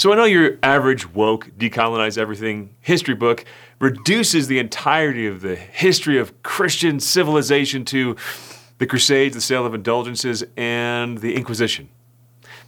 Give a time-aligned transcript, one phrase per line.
[0.00, 3.44] So I know your average woke, decolonize everything history book
[3.80, 8.16] reduces the entirety of the history of Christian civilization to
[8.78, 11.90] the Crusades, the sale of indulgences, and the Inquisition.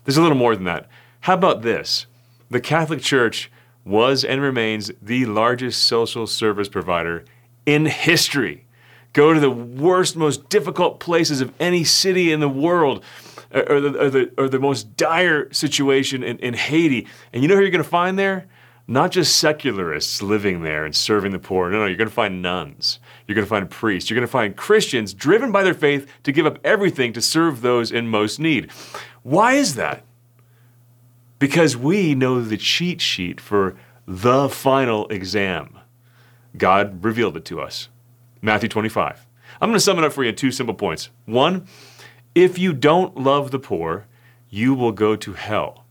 [0.05, 0.91] There's a little more than that.
[1.21, 2.05] How about this?
[2.51, 3.51] The Catholic Church
[3.83, 7.25] was and remains the largest social service provider
[7.65, 8.67] in history.
[9.13, 13.05] Go to the worst, most difficult places of any city in the world,
[13.53, 17.55] or the, or the, or the most dire situation in, in Haiti, and you know
[17.55, 18.49] who you're going to find there?
[18.89, 21.71] Not just secularists living there and serving the poor.
[21.71, 22.99] No, no, you're going to find nuns.
[23.27, 24.11] You're going to find priests.
[24.11, 27.61] You're going to find Christians driven by their faith to give up everything to serve
[27.61, 28.71] those in most need.
[29.23, 30.05] Why is that?
[31.39, 35.79] Because we know the cheat sheet for the final exam.
[36.57, 37.89] God revealed it to us.
[38.43, 39.27] Matthew 25.
[39.61, 41.11] I'm going to sum it up for you in two simple points.
[41.25, 41.67] One,
[42.35, 44.07] if you don't love the poor,
[44.51, 45.85] you will go to hell.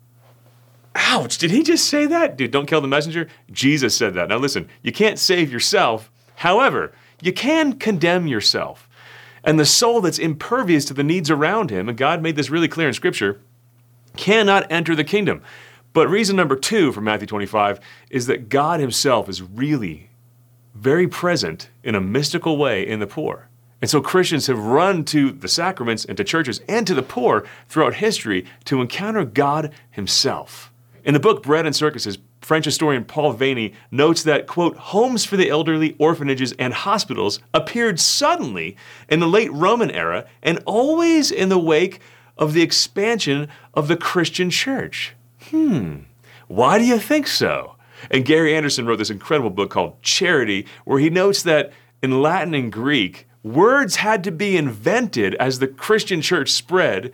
[0.93, 2.37] Ouch, did he just say that?
[2.37, 3.29] Dude, don't kill the messenger?
[3.51, 4.27] Jesus said that.
[4.27, 6.11] Now listen, you can't save yourself.
[6.35, 8.89] However, you can condemn yourself.
[9.43, 12.67] And the soul that's impervious to the needs around him, and God made this really
[12.67, 13.39] clear in Scripture,
[14.17, 15.41] cannot enter the kingdom.
[15.93, 20.10] But reason number two for Matthew 25 is that God Himself is really
[20.81, 23.47] very present in a mystical way in the poor.
[23.81, 27.45] And so Christians have run to the sacraments and to churches and to the poor
[27.69, 30.71] throughout history to encounter God Himself.
[31.03, 35.37] In the book Bread and Circuses, French historian Paul Veyne notes that, quote, homes for
[35.37, 38.75] the elderly, orphanages, and hospitals appeared suddenly
[39.07, 41.99] in the late Roman era and always in the wake
[42.39, 45.13] of the expansion of the Christian church.
[45.49, 45.97] Hmm,
[46.47, 47.75] why do you think so?
[48.09, 51.71] And Gary Anderson wrote this incredible book called Charity, where he notes that
[52.01, 57.11] in Latin and Greek, words had to be invented as the Christian church spread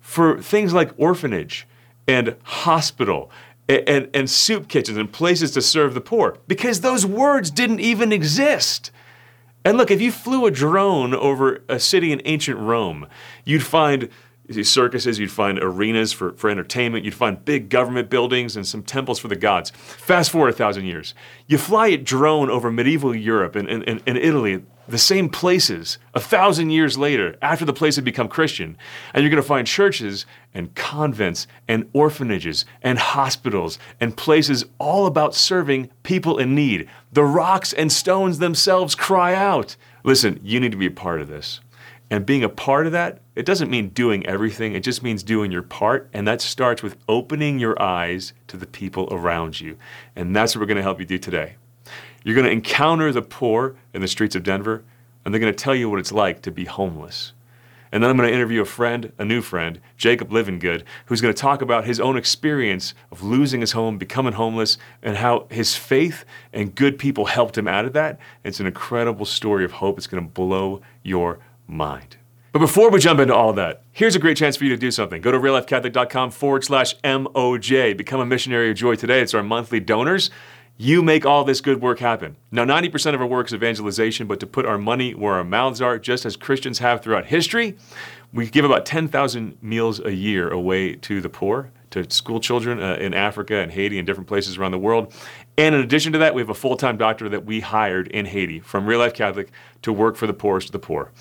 [0.00, 1.66] for things like orphanage
[2.06, 3.30] and hospital
[3.68, 7.80] and, and, and, soup kitchens and places to serve the poor because those words didn't
[7.80, 8.90] even exist.
[9.64, 13.06] And look, if you flew a drone over a city in ancient Rome,
[13.44, 14.10] you'd find
[14.62, 19.18] circuses, you'd find arenas for, for entertainment, you'd find big government buildings and some temples
[19.18, 19.70] for the gods.
[19.70, 21.14] Fast forward a thousand years.
[21.46, 26.20] You fly a drone over medieval Europe and, and, and Italy, the same places, a
[26.20, 28.76] thousand years later, after the place had become Christian,
[29.14, 35.06] and you're going to find churches and convents and orphanages and hospitals and places all
[35.06, 36.88] about serving people in need.
[37.12, 39.76] The rocks and stones themselves cry out.
[40.04, 41.60] Listen, you need to be a part of this.
[42.14, 45.50] And being a part of that, it doesn't mean doing everything, it just means doing
[45.50, 46.08] your part.
[46.12, 49.76] And that starts with opening your eyes to the people around you.
[50.14, 51.56] And that's what we're going to help you do today.
[52.22, 54.84] You're going to encounter the poor in the streets of Denver,
[55.24, 57.32] and they're going to tell you what it's like to be homeless.
[57.90, 61.34] And then I'm going to interview a friend, a new friend, Jacob Livengood, who's going
[61.34, 65.74] to talk about his own experience of losing his home, becoming homeless, and how his
[65.74, 68.20] faith and good people helped him out of that.
[68.44, 69.98] It's an incredible story of hope.
[69.98, 72.16] It's going to blow your mind.
[72.52, 74.92] But before we jump into all that, here's a great chance for you to do
[74.92, 75.20] something.
[75.20, 77.96] Go to reallifecatholic.com forward slash MOJ.
[77.96, 79.20] Become a missionary of joy today.
[79.20, 80.30] It's our monthly donors.
[80.76, 82.36] You make all this good work happen.
[82.52, 85.80] Now, 90% of our work is evangelization, but to put our money where our mouths
[85.80, 87.76] are, just as Christians have throughout history,
[88.32, 92.94] we give about 10,000 meals a year away to the poor, to school children uh,
[93.00, 95.12] in Africa and Haiti and different places around the world.
[95.56, 98.26] And in addition to that, we have a full time doctor that we hired in
[98.26, 99.50] Haiti from Real Life Catholic
[99.82, 101.12] to work for the poorest of the poor.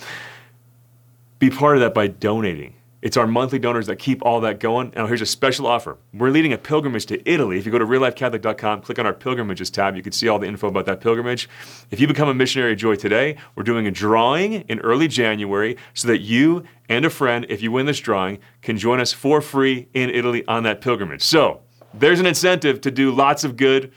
[1.43, 2.73] Be part of that by donating.
[3.01, 4.93] It's our monthly donors that keep all that going.
[4.95, 5.97] Now, here's a special offer.
[6.13, 7.57] We're leading a pilgrimage to Italy.
[7.57, 10.47] If you go to reallifecatholic.com, click on our pilgrimages tab, you can see all the
[10.47, 11.49] info about that pilgrimage.
[11.91, 15.75] If you become a missionary of joy today, we're doing a drawing in early January
[15.93, 19.41] so that you and a friend, if you win this drawing, can join us for
[19.41, 21.23] free in Italy on that pilgrimage.
[21.23, 21.59] So,
[21.93, 23.91] there's an incentive to do lots of good,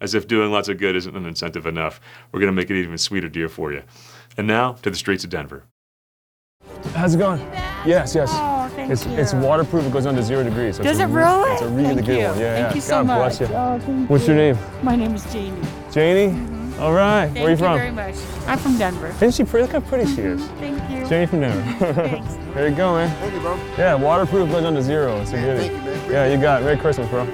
[0.00, 2.00] as if doing lots of good isn't an incentive enough.
[2.32, 3.82] We're going to make it even sweeter dear for you.
[4.38, 5.64] And now to the streets of Denver.
[6.94, 7.40] How's it going?
[7.84, 8.28] Yes, yes.
[8.32, 9.12] Oh, thank it's you.
[9.12, 9.84] it's waterproof.
[9.86, 10.76] It goes down to zero degrees.
[10.76, 11.52] So Does it's a it re- really?
[11.52, 12.24] It's a really Thank good you.
[12.28, 12.38] one.
[12.38, 12.74] Yeah, Thank yeah.
[12.74, 13.18] you so God much.
[13.38, 13.56] bless you.
[13.56, 14.58] Oh, thank What's your name?
[14.82, 15.60] My name is Janie.
[15.92, 16.32] Janie.
[16.34, 16.82] Mm-hmm.
[16.82, 17.26] All right.
[17.26, 17.78] Thank Where are you from?
[17.78, 18.14] very much.
[18.46, 19.08] I'm from Denver.
[19.08, 19.62] Isn't she pretty?
[19.66, 20.40] Look how pretty she is.
[20.42, 20.58] Mm-hmm.
[20.58, 21.06] Thank you.
[21.08, 21.92] Janie from Denver.
[21.94, 22.34] Thanks.
[22.54, 23.16] there you go, man.
[23.18, 23.56] Thank you, bro.
[23.78, 25.16] Yeah, waterproof goes down to zero.
[25.20, 25.68] It's a Man, goodie.
[25.68, 26.10] thank you, man.
[26.10, 26.64] Yeah, you got it.
[26.64, 27.24] Merry Christmas, bro.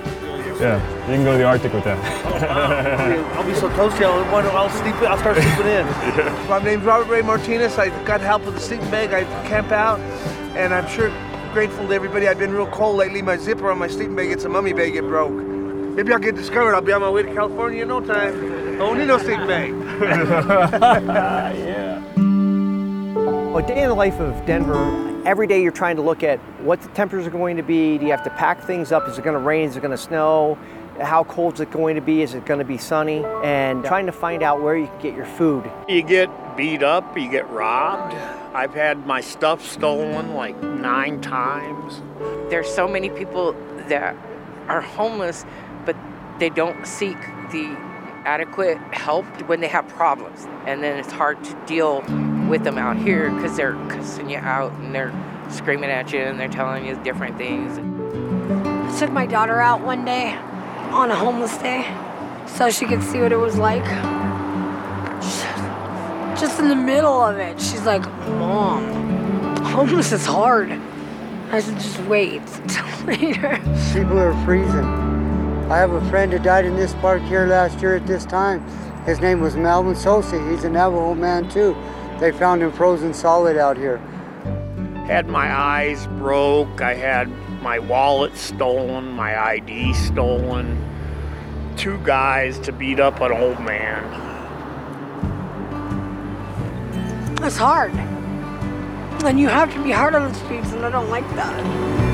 [0.60, 1.98] Yeah, you can go to the Arctic with that.
[3.36, 4.04] I'll be so toasty.
[4.04, 4.94] I'll, I'll sleep.
[4.96, 5.86] I'll start sleeping in.
[6.48, 7.78] My name's Robert Ray Martinez.
[7.78, 9.12] I got help with the sleeping bag.
[9.12, 9.98] I camp out,
[10.56, 11.10] and I'm sure
[11.52, 12.28] grateful to everybody.
[12.28, 13.22] I've been real cold lately.
[13.22, 15.32] My zipper on my sleeping bag, it's a mummy bag, it broke.
[15.32, 16.74] Maybe I'll get discovered.
[16.74, 18.34] I'll be on my way to California in no time.
[18.74, 19.70] I don't need no sleeping bag.
[21.56, 21.98] yeah.
[23.54, 26.80] A day in the life of Denver, every day you're trying to look at what
[26.80, 27.98] the temperatures are going to be.
[27.98, 29.08] Do you have to pack things up?
[29.08, 29.68] Is it going to rain?
[29.68, 30.58] Is it going to snow?
[31.00, 32.22] How cold is it going to be?
[32.22, 33.24] Is it going to be sunny?
[33.42, 35.70] And trying to find out where you can get your food.
[35.88, 38.14] You get beat up, you get robbed.
[38.54, 42.02] I've had my stuff stolen like nine times.
[42.50, 43.52] There's so many people
[43.88, 44.14] that
[44.68, 45.46] are homeless,
[45.86, 45.96] but
[46.38, 47.18] they don't seek
[47.50, 47.74] the
[48.24, 50.46] adequate help when they have problems.
[50.66, 52.02] And then it's hard to deal
[52.48, 55.12] with them out here because they're cussing you out and they're
[55.50, 57.78] screaming at you and they're telling you different things.
[57.78, 60.34] I took my daughter out one day
[60.90, 61.86] on a homeless day
[62.46, 63.84] so she could see what it was like.
[66.38, 70.72] Just in the middle of it, she's like, Mom, homeless is hard.
[71.50, 73.60] I said, just wait till later.
[73.92, 74.84] People are freezing.
[75.70, 78.66] I have a friend who died in this park here last year at this time.
[79.04, 80.38] His name was Melvin Sosa.
[80.50, 81.74] He's a Navajo man too.
[82.22, 83.96] They found him frozen solid out here.
[85.08, 86.80] Had my eyes broke.
[86.80, 87.28] I had
[87.60, 90.78] my wallet stolen, my ID stolen.
[91.76, 94.04] Two guys to beat up an old man.
[97.42, 97.92] It's hard.
[99.24, 102.11] And you have to be hard on the streets, and I don't like that.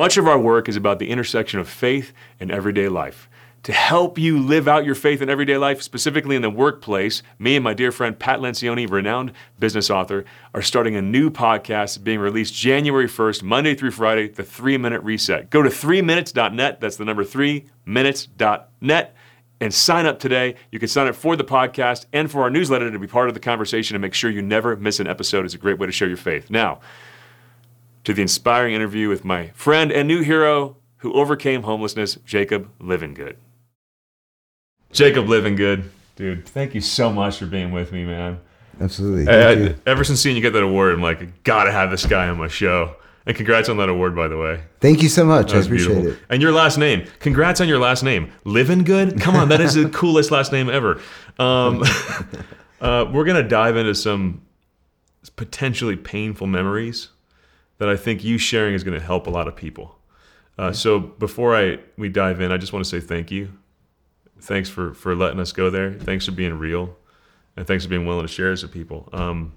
[0.00, 3.28] Much of our work is about the intersection of faith and everyday life.
[3.64, 7.54] To help you live out your faith in everyday life, specifically in the workplace, me
[7.54, 10.24] and my dear friend Pat Lencioni, renowned business author,
[10.54, 15.02] are starting a new podcast being released January 1st, Monday through Friday, the 3 Minute
[15.02, 15.50] Reset.
[15.50, 19.16] Go to 3minutes.net, that's the number 3minutes.net,
[19.60, 20.54] and sign up today.
[20.72, 23.34] You can sign up for the podcast and for our newsletter to be part of
[23.34, 25.44] the conversation and make sure you never miss an episode.
[25.44, 26.48] It's a great way to share your faith.
[26.48, 26.80] Now,
[28.04, 33.36] to the inspiring interview with my friend and new hero who overcame homelessness, Jacob Livengood.
[34.92, 35.84] Jacob Livengood,
[36.16, 38.40] dude, thank you so much for being with me, man.
[38.80, 39.28] Absolutely.
[39.32, 39.74] I- I- you.
[39.86, 42.48] ever since seeing you get that award, I'm like, gotta have this guy on my
[42.48, 42.96] show.
[43.26, 44.62] And congrats on that award, by the way.
[44.80, 45.52] Thank you so much.
[45.52, 46.12] That I appreciate beautiful.
[46.12, 46.18] it.
[46.30, 47.06] And your last name.
[47.18, 48.32] Congrats on your last name.
[48.44, 49.20] Living good?
[49.20, 51.00] Come on, that is the coolest last name ever.
[51.38, 51.84] Um,
[52.80, 54.40] uh, we're going to dive into some
[55.36, 57.08] potentially painful memories
[57.80, 59.96] that I think you sharing is going to help a lot of people.
[60.58, 63.48] Uh, so before I we dive in, I just want to say thank you.
[64.38, 65.94] Thanks for for letting us go there.
[65.94, 66.94] Thanks for being real,
[67.56, 69.08] and thanks for being willing to share this with people.
[69.14, 69.54] Um,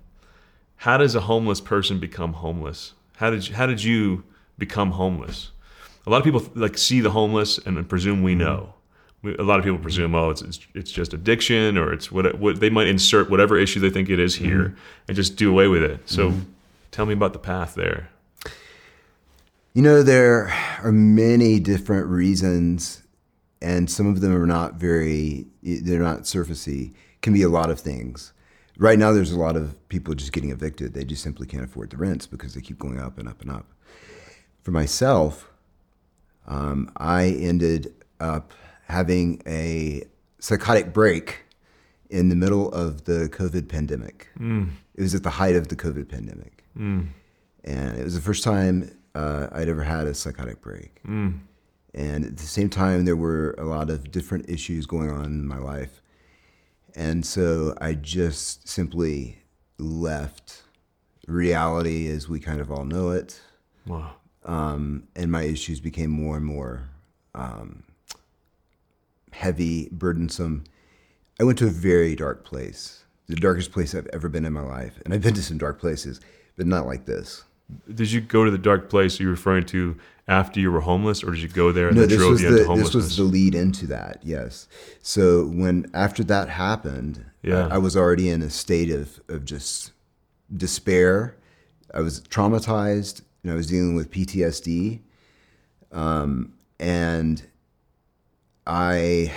[0.78, 2.94] how does a homeless person become homeless?
[3.18, 4.24] How did you, how did you
[4.58, 5.52] become homeless?
[6.08, 8.74] A lot of people like see the homeless and presume we know.
[9.22, 12.40] We, a lot of people presume, oh, it's, it's it's just addiction or it's what,
[12.40, 14.76] what they might insert whatever issue they think it is here
[15.10, 16.10] and just do away with it.
[16.10, 16.34] So,
[16.92, 18.10] tell me about the path there.
[19.74, 20.54] You know, there
[20.84, 23.02] are many different reasons,
[23.60, 26.94] and some of them are not very, they're not surfacey.
[27.22, 28.34] Can be a lot of things.
[28.78, 30.94] Right now, there's a lot of people just getting evicted.
[30.94, 33.50] They just simply can't afford the rents because they keep going up and up and
[33.50, 33.66] up.
[34.62, 35.50] For myself,
[36.46, 38.54] um, I ended up
[38.88, 40.04] having a
[40.38, 41.46] psychotic break
[42.12, 44.30] in the middle of the COVID pandemic.
[44.38, 44.70] Mm.
[44.94, 46.64] It was at the height of the COVID pandemic.
[46.78, 47.08] Mm.
[47.64, 51.02] And it was the first time uh, I'd ever had a psychotic break.
[51.04, 51.40] Mm.
[51.94, 55.48] And at the same time, there were a lot of different issues going on in
[55.48, 56.02] my life.
[56.96, 59.40] And so I just simply
[59.78, 60.64] left
[61.28, 63.40] reality as we kind of all know it.
[63.86, 64.16] Wow.
[64.46, 66.90] Um, and my issues became more and more
[67.36, 67.84] um,
[69.32, 70.64] heavy, burdensome.
[71.40, 74.62] I went to a very dark place, the darkest place I've ever been in my
[74.62, 75.00] life.
[75.06, 76.20] And I've been to some dark places,
[76.58, 77.44] but not like this.
[77.94, 79.96] Did you go to the dark place you're referring to
[80.28, 82.48] after you were homeless, or did you go there and no, this drove was you
[82.48, 82.94] into the homelessness?
[82.94, 84.20] this was the lead into that.
[84.24, 84.68] Yes.
[85.02, 87.68] So when after that happened, Yeah.
[87.68, 89.92] I, I was already in a state of of just
[90.56, 91.36] despair.
[91.94, 95.02] I was traumatized, and I was dealing with PTSD,
[95.92, 97.46] um, and
[98.66, 99.32] I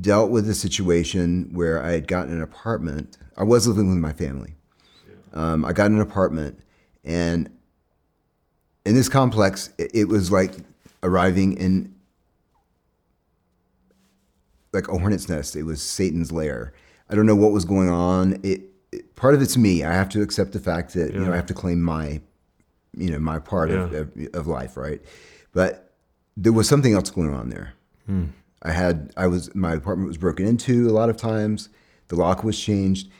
[0.00, 3.16] dealt with a situation where I had gotten an apartment.
[3.36, 4.54] I was living with my family.
[5.36, 6.58] Um, I got an apartment,
[7.04, 7.50] and
[8.86, 10.52] in this complex, it, it was like
[11.02, 11.94] arriving in
[14.72, 15.56] like a hornet's nest.
[15.56, 16.72] It was Satan's lair.
[17.10, 18.40] I don't know what was going on.
[18.42, 18.62] It,
[18.92, 19.84] it part of it's me.
[19.84, 22.20] I have to accept the fact that you know I have to claim my,
[22.96, 25.02] you know, my part of, of of life, right?
[25.52, 25.92] But
[26.36, 27.74] there was something else going on there.
[28.06, 28.26] Hmm.
[28.62, 31.68] I had I was my apartment was broken into a lot of times.
[32.08, 33.10] The lock was changed.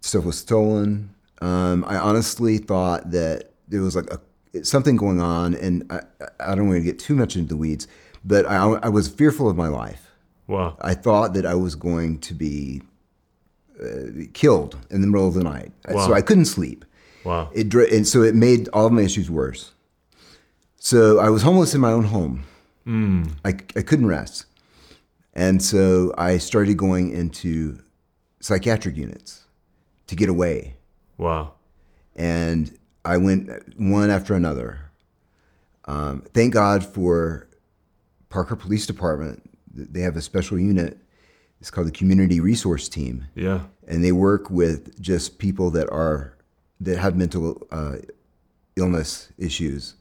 [0.00, 1.14] Stuff was stolen.
[1.40, 4.20] Um, I honestly thought that there was like a
[4.64, 6.00] something going on, and I,
[6.40, 7.86] I don't want to get too much into the weeds,
[8.24, 10.10] but I, I was fearful of my life.
[10.46, 10.76] Wow.
[10.80, 12.82] I thought that I was going to be
[13.80, 16.06] uh, killed in the middle of the night, Wow.
[16.06, 16.84] so I couldn't sleep.
[17.24, 17.50] Wow.
[17.52, 19.72] It and so it made all of my issues worse.
[20.76, 22.44] So I was homeless in my own home.
[22.86, 23.32] Mm.
[23.44, 24.46] I, I couldn't rest.
[25.34, 27.78] And so I started going into
[28.40, 29.44] psychiatric units
[30.06, 30.74] to get away.
[31.18, 31.52] Wow.
[32.16, 34.80] And I went one after another.
[35.84, 37.48] Um, thank God for
[38.30, 39.42] Parker Police Department.
[39.72, 40.98] They have a special unit.
[41.60, 43.26] It's called the Community Resource Team.
[43.34, 43.60] Yeah.
[43.86, 46.34] And they work with just people that are
[46.80, 47.96] that have mental uh,
[48.76, 49.94] illness issues,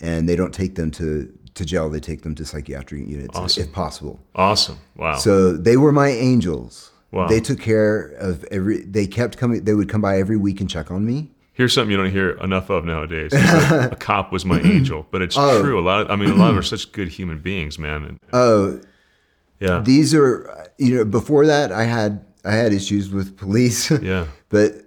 [0.00, 1.88] and they don't take them to to jail.
[1.90, 3.62] They take them to psychiatric units Awesome.
[3.64, 4.20] if possible.
[4.34, 4.78] Awesome.
[4.96, 5.16] Wow.
[5.16, 6.89] So they were my angels.
[7.12, 7.26] Wow.
[7.28, 8.82] They took care of every.
[8.82, 9.64] They kept coming.
[9.64, 11.30] They would come by every week and check on me.
[11.52, 13.32] Here's something you don't hear enough of nowadays.
[13.34, 15.60] A cop was my angel, but it's Oh.
[15.60, 15.78] true.
[15.78, 16.02] A lot.
[16.02, 18.04] Of, I mean, a lot of them are such good human beings, man.
[18.04, 18.80] And, Oh,
[19.58, 19.80] yeah.
[19.84, 23.90] These are you know before that I had I had issues with police.
[24.02, 24.26] Yeah.
[24.48, 24.84] but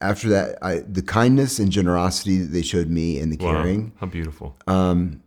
[0.00, 3.86] after that, I the kindness and generosity that they showed me and the caring.
[3.86, 3.92] Wow.
[4.00, 4.56] How beautiful.
[4.66, 5.22] Um,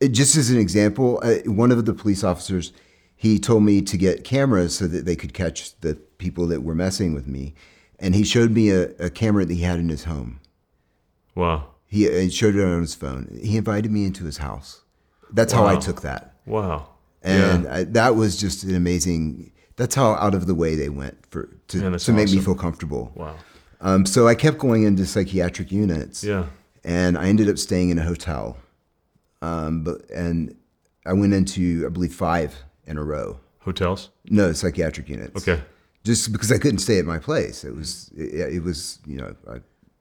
[0.00, 2.72] it, just as an example, uh, one of the police officers,
[3.22, 6.74] he told me to get cameras so that they could catch the people that were
[6.74, 7.54] messing with me,
[8.00, 10.40] and he showed me a, a camera that he had in his home.
[11.36, 11.68] Wow.
[11.86, 13.38] He uh, showed it on his phone.
[13.40, 14.82] He invited me into his house.
[15.30, 16.34] That's how I took that.
[16.46, 16.88] Wow.
[17.22, 17.74] And Yeah.
[17.74, 19.52] I, that was just an amazing.
[19.76, 22.56] That's how out of the way they went for to, Man, to make me feel
[22.56, 23.12] comfortable.
[23.14, 23.36] Wow.
[23.80, 26.24] Um, so I kept going into psychiatric units.
[26.24, 26.46] Yeah.
[26.82, 28.56] And I ended up staying in a hotel.
[29.42, 30.56] Um, but and
[31.06, 33.40] I went into I believe five in a row.
[33.60, 34.10] Hotels?
[34.24, 35.36] No, psychiatric units.
[35.48, 35.62] Okay.
[36.04, 39.36] Just because I couldn't stay at my place, it was it, it was you know
[39.48, 39.56] I,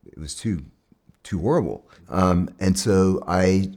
[0.05, 0.63] it was too
[1.23, 1.87] too horrible.
[2.09, 3.73] Um, and so I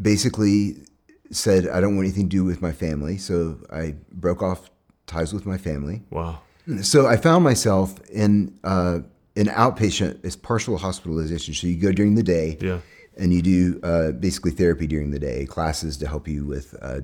[0.00, 0.84] basically
[1.30, 3.18] said I don't want anything to do with my family.
[3.18, 4.70] So I broke off
[5.06, 6.02] ties with my family.
[6.10, 6.40] Wow.
[6.82, 9.00] So I found myself in uh,
[9.36, 11.54] an outpatient, it's partial hospitalization.
[11.54, 12.78] So you go during the day, Yeah.
[13.16, 17.00] And you do uh, basically therapy during the day, classes to help you with uh,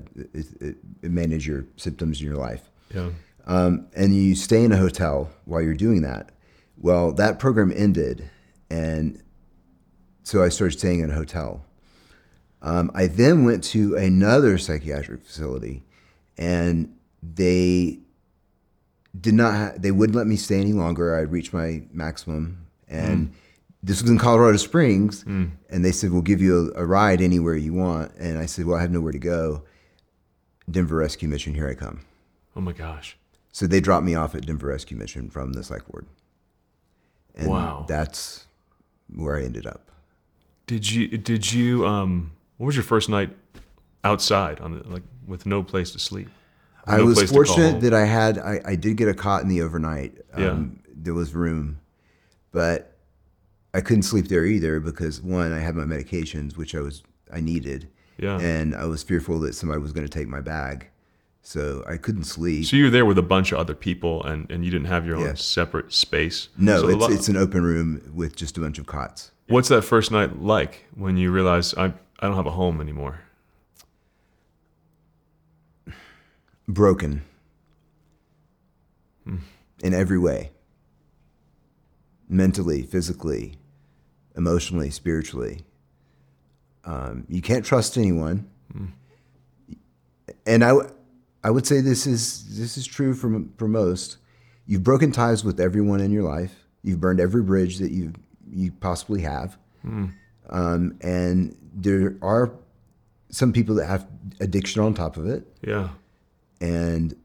[1.01, 2.69] manage your symptoms in your life.
[2.93, 3.09] Yeah.
[3.45, 6.31] Um, and you stay in a hotel while you're doing that.
[6.77, 8.29] Well, that program ended,
[8.69, 9.21] and
[10.23, 11.65] so I started staying in a hotel.
[12.61, 15.83] Um, I then went to another psychiatric facility,
[16.37, 17.99] and they
[19.19, 19.53] did not.
[19.53, 21.15] Ha- they wouldn't let me stay any longer.
[21.15, 23.33] I reached my maximum, and
[23.81, 25.23] this was in Colorado Springs.
[25.23, 25.51] Mm.
[25.69, 28.65] And they said, "We'll give you a, a ride anywhere you want." And I said,
[28.65, 29.63] "Well, I have nowhere to go."
[30.69, 32.01] Denver Rescue Mission, here I come.
[32.55, 33.17] Oh my gosh.
[33.51, 36.05] So they dropped me off at Denver Rescue Mission from the psych ward.
[37.35, 37.85] And Wow.
[37.87, 38.45] That's
[39.13, 39.89] where I ended up.
[40.67, 41.07] Did you?
[41.17, 41.85] Did you?
[41.87, 42.31] Um.
[42.57, 43.35] What was your first night
[44.03, 46.27] outside on the like with no place to sleep?
[46.85, 49.43] I No was place to fortunate that I had, I, I did get a cot
[49.43, 50.17] in the overnight.
[50.37, 50.51] Yeah.
[50.51, 51.79] Um, There was room,
[52.51, 52.97] but
[53.73, 57.39] I couldn't sleep there either because one, I had my medications, which I was, I
[57.39, 57.87] needed.
[58.17, 58.39] Yeah.
[58.39, 60.87] And I was fearful that somebody was going to take my bag.
[61.41, 62.65] So I couldn't sleep.
[62.65, 65.05] So you were there with a bunch of other people, and, and you didn't have
[65.05, 65.43] your own Yes.
[65.43, 66.49] separate space.
[66.57, 69.31] no, So it's, lot- it's an open room with just a bunch of cots.
[69.47, 73.21] What's that first night like when you realize I I don't have a home anymore?
[76.67, 77.23] broken
[79.23, 79.37] Hmm.
[79.81, 80.51] in every way
[82.29, 83.55] mentally, physically,
[84.35, 85.61] emotionally, spiritually.
[86.85, 88.47] Um, you can't trust anyone.
[88.71, 88.85] Hmm.
[90.45, 90.89] And I, w-
[91.43, 94.17] I would say this is this is true for for most.
[94.65, 96.67] You've broken ties with everyone in your life.
[96.83, 98.13] You've burned every bridge that you
[98.49, 99.57] you possibly have.
[99.81, 100.07] Hmm.
[100.49, 102.51] Um, and there are
[103.29, 104.07] some people that have
[104.39, 105.45] addiction on top of it.
[105.61, 105.89] Yeah.
[106.61, 107.15] And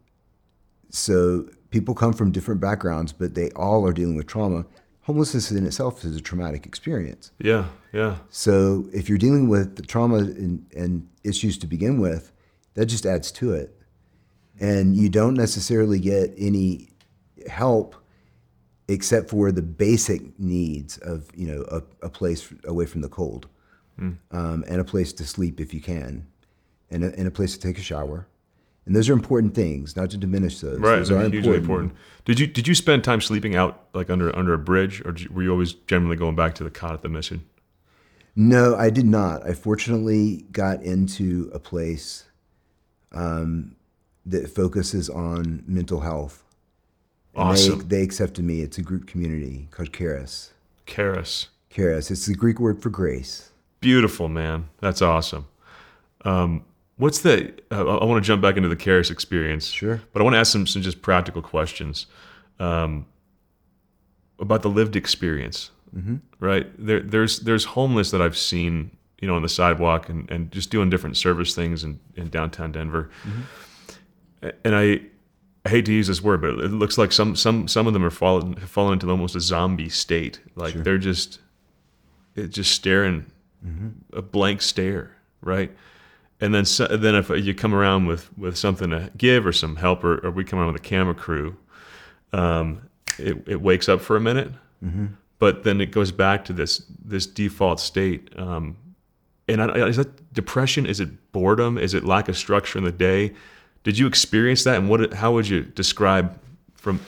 [0.91, 4.67] so people come from different backgrounds, but they all are dealing with trauma.
[5.05, 7.31] Homelessness in itself is a traumatic experience.
[7.39, 7.67] Yeah.
[7.93, 8.17] Yeah.
[8.31, 12.33] So if you're dealing with the trauma and, and issues to begin with,
[12.75, 13.77] that just adds to it.
[14.59, 16.89] And you don't necessarily get any
[17.49, 17.95] help
[18.89, 23.49] except for the basic needs of, you know, a, a place away from the cold
[24.01, 24.17] Mm.
[24.33, 26.27] um, and a place to sleep if you can
[26.91, 28.27] and a, and a place to take a shower.
[28.87, 30.79] And those are important things, not to diminish those.
[30.79, 30.97] Right.
[30.97, 31.95] Those they're hugely important.
[32.25, 35.29] Did you did you spend time sleeping out like under under a bridge, or you,
[35.33, 37.45] were you always generally going back to the cot at the mission?
[38.37, 39.47] No, I did not.
[39.47, 42.25] I fortunately got into a place
[43.13, 43.77] um,
[44.27, 46.43] that focuses on mental health.
[47.37, 47.81] Awesome.
[47.81, 48.61] They, they accepted me.
[48.61, 50.53] It's a group community called Caris.
[50.87, 51.49] Karis.
[51.71, 52.11] charis.
[52.11, 53.51] It's the Greek word for grace.
[53.81, 54.69] Beautiful, man.
[54.81, 55.47] That's awesome.
[56.25, 56.65] Um,
[56.97, 57.53] what's the?
[57.71, 59.67] Uh, I want to jump back into the Charis experience.
[59.67, 60.01] Sure.
[60.13, 62.07] But I want to ask some some just practical questions
[62.61, 63.07] um,
[64.39, 65.71] about the lived experience.
[65.97, 66.21] Mhm.
[66.41, 70.51] Right there, there's there's homeless that I've seen, you know, on the sidewalk and, and
[70.51, 73.11] just doing different service things in, in downtown Denver.
[74.43, 75.01] And I,
[75.65, 78.05] I hate to use this word, but it looks like some some some of them
[78.05, 80.41] are fallen have fallen into almost a zombie state.
[80.57, 80.83] Like Sure.
[80.83, 81.39] they're just,
[82.35, 83.27] it just staring
[83.67, 83.93] Mhm.
[84.13, 85.73] a blank stare, right?
[86.41, 89.77] And then so, then if you come around with with something to give or some
[89.77, 91.57] help, or, or we come around with a camera crew,
[92.33, 92.83] um,
[93.19, 94.51] it it wakes up for a minute,
[94.85, 95.11] Mhm.
[95.39, 98.29] but then it goes back to this this default state.
[98.37, 98.77] Um,
[99.49, 100.87] and I, is that depression?
[100.87, 101.79] Is it boredom?
[101.79, 103.33] Is it lack of structure in the day?
[103.85, 104.77] Did you experience that?
[104.77, 105.13] And what?
[105.15, 106.37] How would you describe
[106.75, 106.99] from,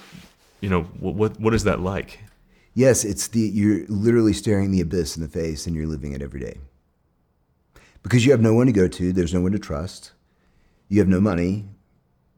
[0.60, 2.20] you know, what what, what is that like?
[2.74, 6.22] Yes, it's the you're literally staring the abyss in the face and you're living it
[6.22, 6.58] every day.
[8.06, 10.12] Because you have no one to go to, there's no one to trust.
[10.88, 11.64] You have no money.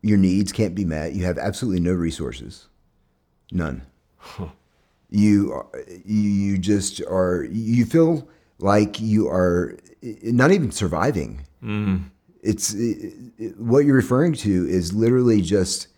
[0.01, 1.13] Your needs can't be met.
[1.13, 2.69] You have absolutely no resources.
[3.53, 3.83] None.
[5.11, 5.67] You are,
[6.07, 9.77] you just are you feel like you are
[10.23, 11.43] not even surviving.
[11.63, 12.05] Mm.
[12.43, 15.89] It's it, it- what you're referring to is literally just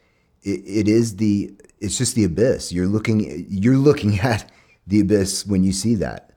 [0.43, 2.73] it, it is the it's just the abyss.
[2.73, 4.51] You're looking you're looking at
[4.87, 6.30] the abyss when you see that.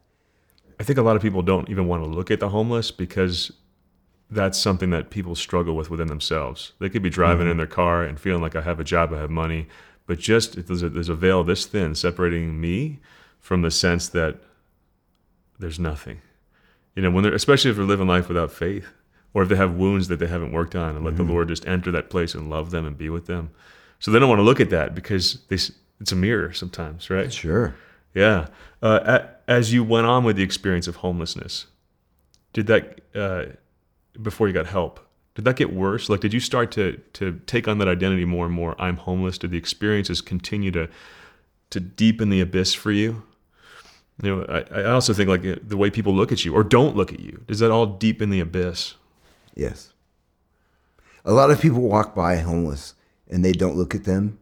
[0.84, 3.54] I think a lot of people don't even want to look at the homeless because
[4.30, 6.74] that's something that people struggle with within themselves.
[6.80, 7.58] They could be driving in Mhm.
[7.60, 9.70] their car and feeling like I have a job, I have money,
[10.08, 13.00] but just there's a, there's a veil this thin separating me
[13.40, 14.42] from the sense that
[15.58, 16.20] there's nothing.
[16.98, 18.88] You know, when they're especially if they're living life without faith,
[19.34, 21.30] or if they have wounds that they haven't worked on, and let the Mhm.
[21.30, 23.52] Lord just enter that place and love them and be with them.
[24.00, 25.56] So they don't want to look at that because they,
[26.02, 27.32] it's a mirror sometimes, right?
[27.32, 27.74] Sure.
[28.14, 28.48] Yeah.
[28.82, 31.68] Uh, a- as you went on with the experience of homelessness,
[32.54, 33.46] did that uh,
[34.22, 35.00] before you got help?
[35.36, 36.10] Did that get worse?
[36.10, 38.76] Like, did you start to to take on that identity more and more?
[38.80, 39.38] I'm homeless.
[39.38, 40.88] Did the experiences continue to
[41.72, 43.24] to deepen the abyss for you?
[44.22, 46.64] You know, I, I also think like uh, the way people look at you or
[46.64, 47.44] don't look at you.
[47.48, 48.94] Does that all deepen the abyss?
[49.56, 49.92] Yes.
[51.26, 52.94] A lot of people walk by homeless
[53.30, 54.38] and they don't look at them.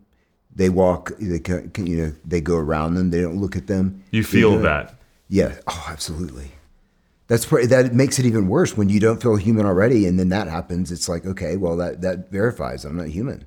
[0.54, 3.12] They walk, they ca- can, you know, they go around them.
[3.12, 4.04] They don't look at them.
[4.12, 4.96] You feel go- that?
[5.32, 5.56] Yeah.
[5.66, 6.52] Oh, absolutely.
[7.28, 10.28] That's pr- that makes it even worse when you don't feel human already, and then
[10.30, 10.92] that happens.
[10.92, 13.46] It's like, okay, well, that that verifies I'm not human.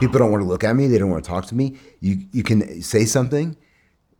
[0.00, 0.86] People don't want to look at me.
[0.86, 1.76] They don't want to talk to me.
[2.00, 3.56] You you can say something,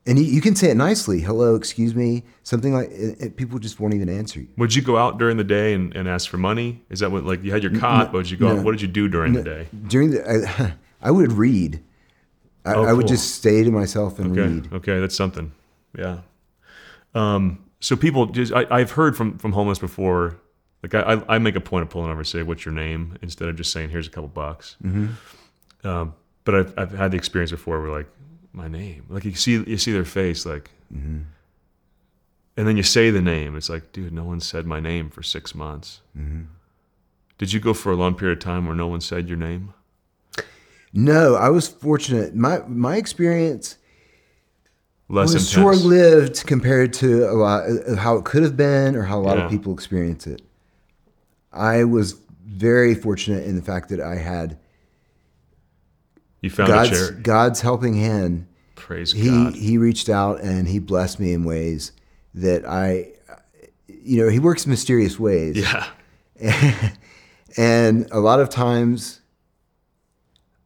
[0.07, 1.21] and you, you can say it nicely.
[1.21, 2.91] Hello, excuse me, something like.
[2.91, 4.49] It, it- people just won't even answer you.
[4.57, 6.83] Would you go out during the day and, and ask for money?
[6.91, 8.07] Is that what like you had your cot?
[8.07, 8.57] no, but would you go?
[8.57, 8.63] no.
[8.63, 9.69] what did you do during No, the day?
[9.87, 10.75] During the, I,
[11.09, 11.81] I would read.
[12.65, 13.09] I, Oh, I would cool.
[13.17, 14.53] just stay to myself and okay.
[14.53, 14.73] read.
[14.73, 15.53] Okay, that's something.
[15.97, 16.19] Yeah.
[17.15, 20.37] Um, so people just I, I've heard from from homeless before.
[20.83, 23.49] Like I, I make a point of pulling over and say, "What's your name?" instead
[23.49, 25.11] of just saying, "Here's a couple bucks." Mhm.
[25.85, 28.07] Um, but I've I've had the experience before where like
[28.53, 31.25] my name, like you see you see their face, like, Mhm.
[32.57, 33.57] and then you say the name.
[33.57, 36.01] It's like, dude, no one said my name for six months.
[36.17, 36.47] Mhm.
[37.39, 39.73] Did you go for a long period of time where no one said your name?
[40.93, 42.35] No, I was fortunate.
[42.37, 43.77] My my experience
[45.11, 47.65] Less short lived compared to a lot
[47.97, 49.45] how it could have been or how a lot Yeah.
[49.47, 50.43] of people experience it.
[51.53, 54.59] I was very fortunate in the fact that I had
[56.43, 57.11] You found a God's chair.
[57.13, 58.47] God's helping hand.
[58.75, 59.55] Praise he, God.
[59.55, 61.93] He reached out and he blessed me in ways
[62.35, 63.09] that I,
[63.89, 65.57] you know, he works mysterious ways.
[65.57, 65.87] Yeah.
[67.57, 69.21] and a lot of times,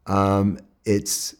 [0.05, 1.35] um, it's,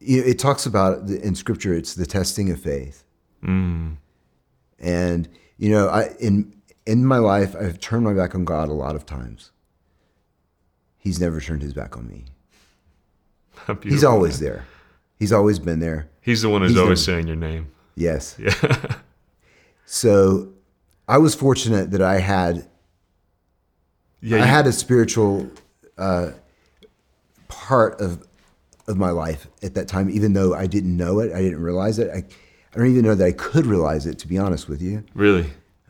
[0.00, 3.04] it talks about the, in scripture, it's the testing of faith.
[3.44, 3.96] Mm.
[4.78, 6.54] And, you know, I, in,
[6.86, 9.50] in my life, I've turned my back on God a lot of times.
[10.98, 12.24] He's never turned his back on me.
[13.82, 14.50] He's always man.
[14.50, 14.66] there.
[15.18, 16.08] He's always been there.
[16.22, 17.70] He's the one who's He's always never- saying your name.
[17.94, 18.36] Yes.
[18.62, 18.96] Yeah.
[19.84, 20.52] So
[21.08, 22.68] I was fortunate that I had
[24.20, 25.50] Yeah, I you- had a spiritual
[25.98, 26.30] uh,
[27.48, 28.24] part of
[28.86, 31.98] of my life at that time, even though I didn't know it, I didn't realize
[31.98, 32.10] it.
[32.10, 32.18] I,
[32.72, 35.04] I don't even know that I could realize it, to be honest with you.
[35.14, 35.46] Really?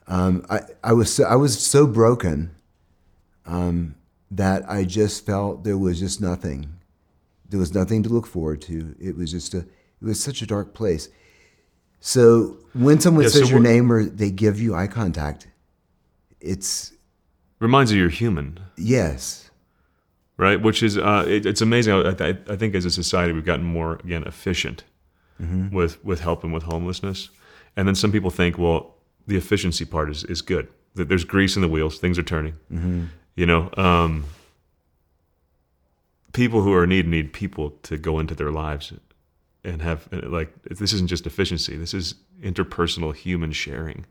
[0.06, 2.50] Um, I, I was so, I was so broken
[3.46, 3.94] um,
[4.30, 6.68] that I just felt there was just nothing.
[7.48, 8.94] There was nothing to look forward to.
[9.00, 9.66] It was just a it
[10.06, 11.08] was such a dark place.
[12.00, 15.48] So when someone Yeah, so says your name or they give you eye contact,
[16.40, 16.92] it's
[17.58, 18.58] Reminds you you're human.
[18.76, 19.49] yes.
[20.40, 20.60] Right?
[20.60, 21.92] Which is uh, it, it's amazing.
[21.94, 24.84] I, I, I think as a society we've gotten more again efficient.
[25.40, 25.72] Mhm.
[25.72, 27.30] with with helping with homelessness,
[27.74, 28.94] and then some people think, well,
[29.26, 30.66] the efficiency part is is good.
[30.96, 32.54] That there's grease in the wheels, things are turning.
[32.70, 33.06] Mhm.
[33.36, 34.24] You know, um,
[36.32, 38.92] people who are in need need people to go into their lives
[39.64, 41.76] and have like this isn't just efficiency.
[41.76, 44.04] This is interpersonal human sharing,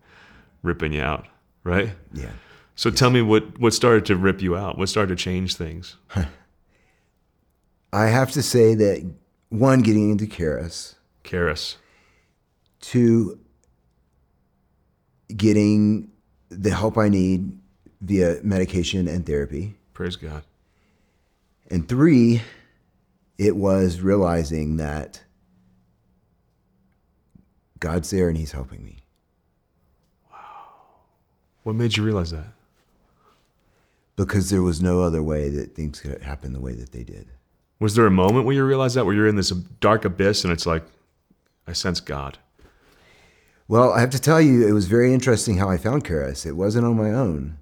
[0.63, 1.27] ripping you out,
[1.63, 1.91] right?
[2.13, 2.31] Yeah.
[2.79, 4.77] So tell me what what started to rip you out?
[4.77, 5.97] What started to change things?
[7.91, 9.05] I have to say that
[9.49, 11.75] one, getting into Karis, Karis,
[12.79, 13.37] two,
[15.35, 16.09] getting
[16.47, 17.51] the help I need
[17.99, 20.43] via medication and therapy, praise God.
[21.69, 22.41] and three,
[23.37, 25.21] it was realizing that
[27.81, 28.99] God's there and He's helping me.
[30.31, 30.37] Wow.
[31.63, 32.53] What made you realize that?
[34.25, 37.29] Because there was no other way that things could happen the way that they did.
[37.79, 40.51] Was there a moment where you realized that, where you're in this dark abyss and
[40.51, 40.83] it's like,
[41.65, 42.37] I sense God?
[43.69, 46.45] Well, I have to tell you, it was very interesting how I found Karis.
[46.45, 47.59] It wasn't on my own.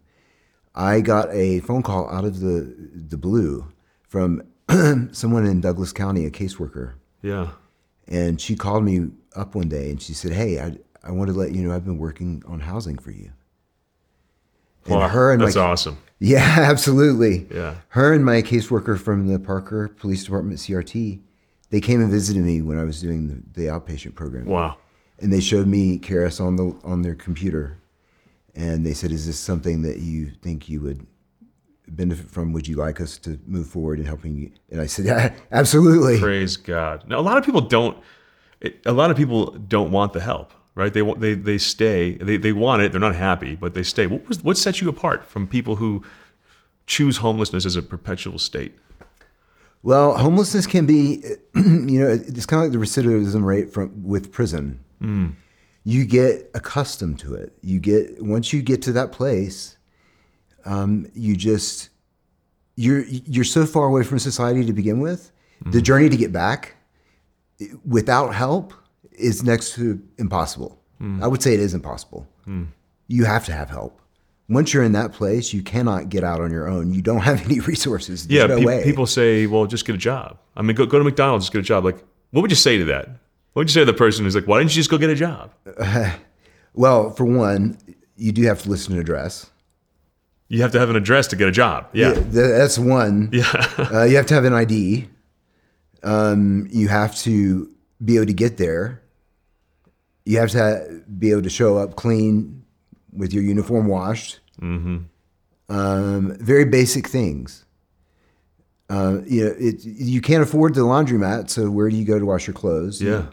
[0.73, 3.67] I got a phone call out of the the blue
[4.07, 4.43] from
[5.11, 7.49] someone in Douglas County, a caseworker, Yeah.
[8.07, 11.35] and she called me up one day and she said, "Hey, I I want to
[11.37, 13.31] let you know I've been working on housing for you."
[14.87, 15.97] And Wow, her and that's my, awesome.
[16.19, 17.45] Yeah, absolutely.
[17.53, 17.75] Yeah.
[17.89, 21.19] Her and my caseworker from the Parker Police Department CRT,
[21.69, 24.45] they came and visited me when I was doing the, the outpatient program.
[24.45, 24.77] Wow.
[25.19, 27.77] And they showed me Karis on the on their computer,
[28.55, 31.05] and they said, "Is this something that you think you would
[31.87, 32.53] benefit from?
[32.53, 36.19] Would you like us to move forward in helping you?" And I said, "Yeah, absolutely."
[36.19, 37.07] Praise God.
[37.07, 37.97] Now, a lot of people don't.
[38.61, 40.93] It, a lot of people don't want the help, right?
[40.93, 42.13] They they they stay.
[42.13, 42.91] They they want it.
[42.91, 44.05] They're not happy, but they stay.
[44.05, 46.03] What was what sets you apart from people who
[46.85, 48.77] choose homelessness as a perpetual state?
[49.81, 51.23] Well, homelessness can be,
[51.55, 54.79] you know, it's kind of like the recidivism rate from with prison.
[55.01, 55.33] Mm.
[55.83, 57.57] You get accustomed to it.
[57.61, 59.77] You get once you get to that place,
[60.63, 61.89] um, you just
[62.75, 65.31] you're you're so far away from society to begin with.
[65.65, 66.75] The journey to get back
[67.83, 68.75] without help
[69.17, 70.79] is next to impossible.
[71.01, 71.21] Mm.
[71.23, 72.27] I would say it is impossible.
[72.47, 72.67] Mm.
[73.07, 74.01] You have to have help.
[74.49, 76.93] Once you're in that place, you cannot get out on your own.
[76.93, 78.27] You don't have any resources.
[78.27, 80.97] There's yeah, no pe- people say, "Well, just get a job." I mean, go go
[80.97, 81.83] to McDonald's, just get a job.
[81.83, 83.07] Like, what would you say to that?
[83.53, 85.09] What would you say to the person who's like, "Why didn't you just go get
[85.09, 85.51] a job?"
[86.73, 87.77] well, for one,
[88.15, 89.49] you do have to list an address.
[90.49, 91.89] You have to have an address to get a job.
[91.91, 93.29] Yeah, th- that's one.
[93.33, 93.43] Yeah.
[93.77, 95.09] uh, you have to have an ID.
[96.03, 97.69] Um, you have to
[98.03, 99.01] be able to get there.
[100.27, 102.65] You have to be able to show up clean
[103.13, 104.41] with your uniform washed.
[104.61, 104.97] Mm-hmm.
[105.69, 107.65] Um, very basic things.
[108.89, 112.25] Uh, you know, it, you can't afford the laundromat, so where do you go to
[112.25, 113.01] wash your clothes?
[113.01, 113.27] Yeah.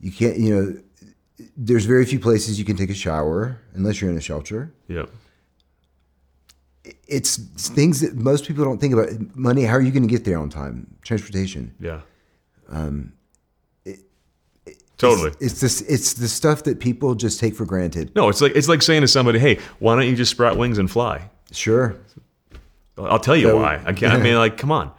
[0.00, 4.10] You can't, you know, there's very few places you can take a shower unless you're
[4.10, 4.72] in a shelter.
[4.88, 5.10] Yep.
[7.06, 7.36] It's
[7.68, 9.08] things that most people don't think about.
[9.36, 10.96] Money, how are you going to get there on time?
[11.02, 11.74] Transportation.
[11.80, 12.00] Yeah.
[12.68, 13.12] Um,
[15.00, 15.30] Totally.
[15.40, 15.80] It's, it's this.
[15.82, 18.12] It's the stuff that people just take for granted.
[18.14, 20.78] No, it's like it's like saying to somebody, "Hey, why don't you just sprout wings
[20.78, 21.96] and fly?" Sure.
[22.98, 23.82] I'll tell you That why.
[23.86, 24.12] I can't.
[24.12, 24.92] I mean, like, come on.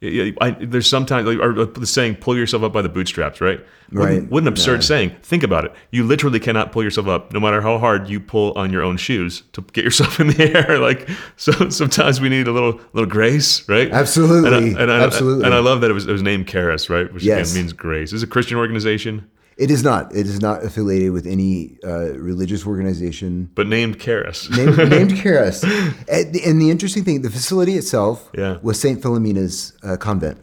[0.00, 3.40] I, I, there's sometimes like, or uh, the saying, "Pull yourself up by the bootstraps,"
[3.40, 3.58] right?
[3.90, 4.22] Right.
[4.30, 4.80] What, an absurd Yeah.
[4.86, 5.16] saying.
[5.22, 5.72] Think about it.
[5.90, 8.96] You literally cannot pull yourself up, no matter how hard you pull on your own
[8.98, 10.78] shoes to get yourself in the air.
[10.78, 13.90] Like, so sometimes we need a little little grace, right?
[13.90, 14.70] Absolutely.
[14.70, 15.46] And I, and I, Absolutely.
[15.46, 17.12] And I love that it was it was named Charis, right?
[17.12, 17.50] Which Yes.
[17.50, 18.12] again means grace.
[18.12, 20.14] Is it a Christian organization, It is not.
[20.14, 23.50] It is not affiliated with any uh, religious organization.
[23.54, 24.48] but named Charis.
[24.50, 25.62] named, named Karis.
[26.08, 28.58] And the, and the interesting thing, the facility itself Yeah.
[28.62, 30.38] was Saint Philomena's uh, convent.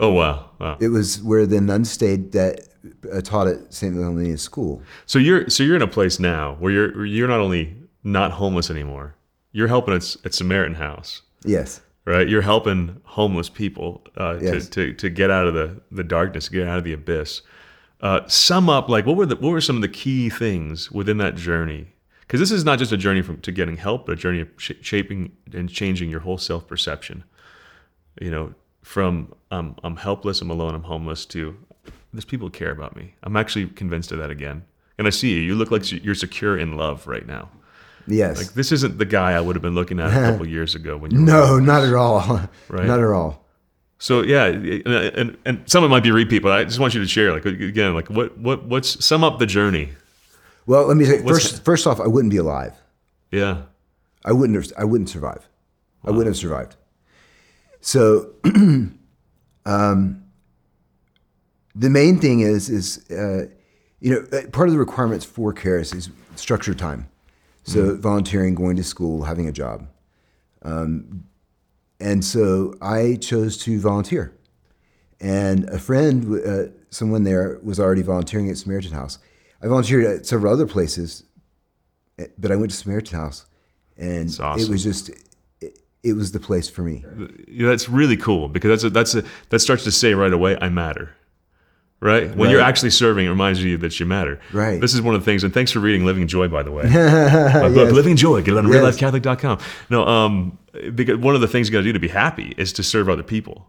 [0.00, 0.76] Oh wow, wow.
[0.80, 2.60] It was where the nuns stayed that
[3.12, 4.82] uh, taught at Saint Philomena's school.
[5.06, 8.32] So you're so you're in a place now where you're where you're not only not
[8.32, 9.14] homeless anymore,
[9.52, 11.82] you're helping at, at Samaritan House, Yes.
[12.06, 12.26] right?
[12.26, 14.68] You're helping homeless people uh, Yes.
[14.70, 17.42] to, to to get out of the the darkness, get out of the abyss.
[18.02, 21.18] Uh, sum up like what were the what were some of the key things within
[21.18, 21.88] that journey?
[22.20, 24.48] Because this is not just a journey from to getting help, but a journey of
[24.56, 27.24] sh- shaping and changing your whole self perception.
[28.20, 31.56] You know, from um, I'm helpless, I'm alone, I'm homeless to
[32.12, 33.14] there's people who care about me.
[33.22, 34.64] I'm actually convinced of that again.
[34.98, 35.40] And I see you.
[35.40, 37.48] You look like you're secure in love right now.
[38.06, 38.38] Yes.
[38.38, 40.96] Like this isn't the guy I would have been looking at a couple years ago
[40.96, 42.40] when you were No, not at all.
[42.68, 42.86] Right.
[42.86, 43.39] Not at all.
[44.02, 46.94] So yeah, and, and and some of it might be repeat, but I just want
[46.94, 49.90] you to share like again, like what what what's sum up the journey.
[50.66, 51.64] Well, let me say What's- first.
[51.64, 52.72] First off, I wouldn't be alive.
[53.30, 53.62] Yeah.
[54.24, 54.56] I wouldn't.
[54.62, 55.48] Have, I wouldn't survive.
[56.02, 56.76] I wouldn't have survived.
[57.82, 58.30] So,
[59.66, 60.24] um,
[61.74, 63.46] the main thing is is uh,
[64.00, 67.08] you know uh, part of the requirements for Karis is structured time.
[67.64, 69.86] So volunteering, going to school, having a job,
[70.62, 71.24] um,
[72.00, 74.34] and so I chose to volunteer.
[75.20, 79.18] And a friend, uh, someone there, was already volunteering at Samaritan House.
[79.62, 81.24] I volunteered at several other places,
[82.18, 83.44] eh, but I went to Samaritan House,
[83.98, 85.10] and it was just
[85.60, 87.04] it, it was the place for me.
[87.46, 90.56] Yeah, that's really cool because that's a, that's a, that starts to say right away,
[90.58, 91.14] I matter.
[92.02, 92.34] Right?
[92.34, 94.40] When you're actually serving, it reminds you that you matter.
[94.54, 94.80] Right.
[94.80, 96.84] This is one of the things, and thanks for reading Living Joy, by the way.
[96.84, 97.92] My book, Yes.
[97.92, 98.96] Living Joy, get it on Yes.
[98.98, 99.58] reallifecatholic.com.
[99.90, 100.58] No, um,
[100.94, 103.10] because one of the things you got to do to be happy is to serve
[103.10, 103.68] other people.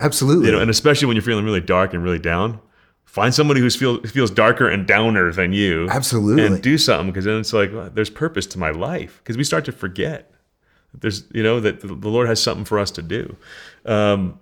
[0.00, 0.46] Absolutely.
[0.46, 2.60] You know, and especially when you're feeling really dark and really down,
[3.04, 5.88] find somebody who feel, feels darker and downer than you.
[5.90, 6.46] Absolutely.
[6.46, 9.20] And do something because then it's like, well, there's purpose to my life.
[9.24, 10.32] Because we start to forget.
[10.94, 13.36] There's, you know, that the the Lord has something for us to do.
[13.86, 14.38] Um,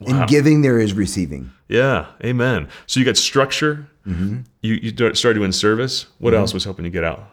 [0.00, 1.50] In giving, there is receiving.
[1.68, 2.68] yeah, amen.
[2.86, 3.86] So you got structure.
[4.06, 4.44] Mhm.
[4.62, 6.06] You you started doing service.
[6.18, 6.38] What Mhm.
[6.38, 7.28] else was helping you get out?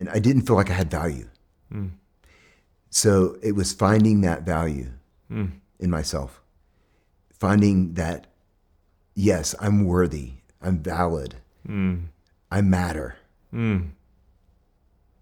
[0.00, 1.28] and I didn't feel like I had value.
[1.72, 1.90] Mm.
[2.90, 4.90] So it was finding that value
[5.30, 5.52] Mm.
[5.78, 6.42] in myself,
[7.32, 8.26] finding that,
[9.14, 11.36] yes, I'm worthy, I'm valid,
[11.66, 12.08] Mm.
[12.50, 13.16] I matter,
[13.54, 13.92] Mm.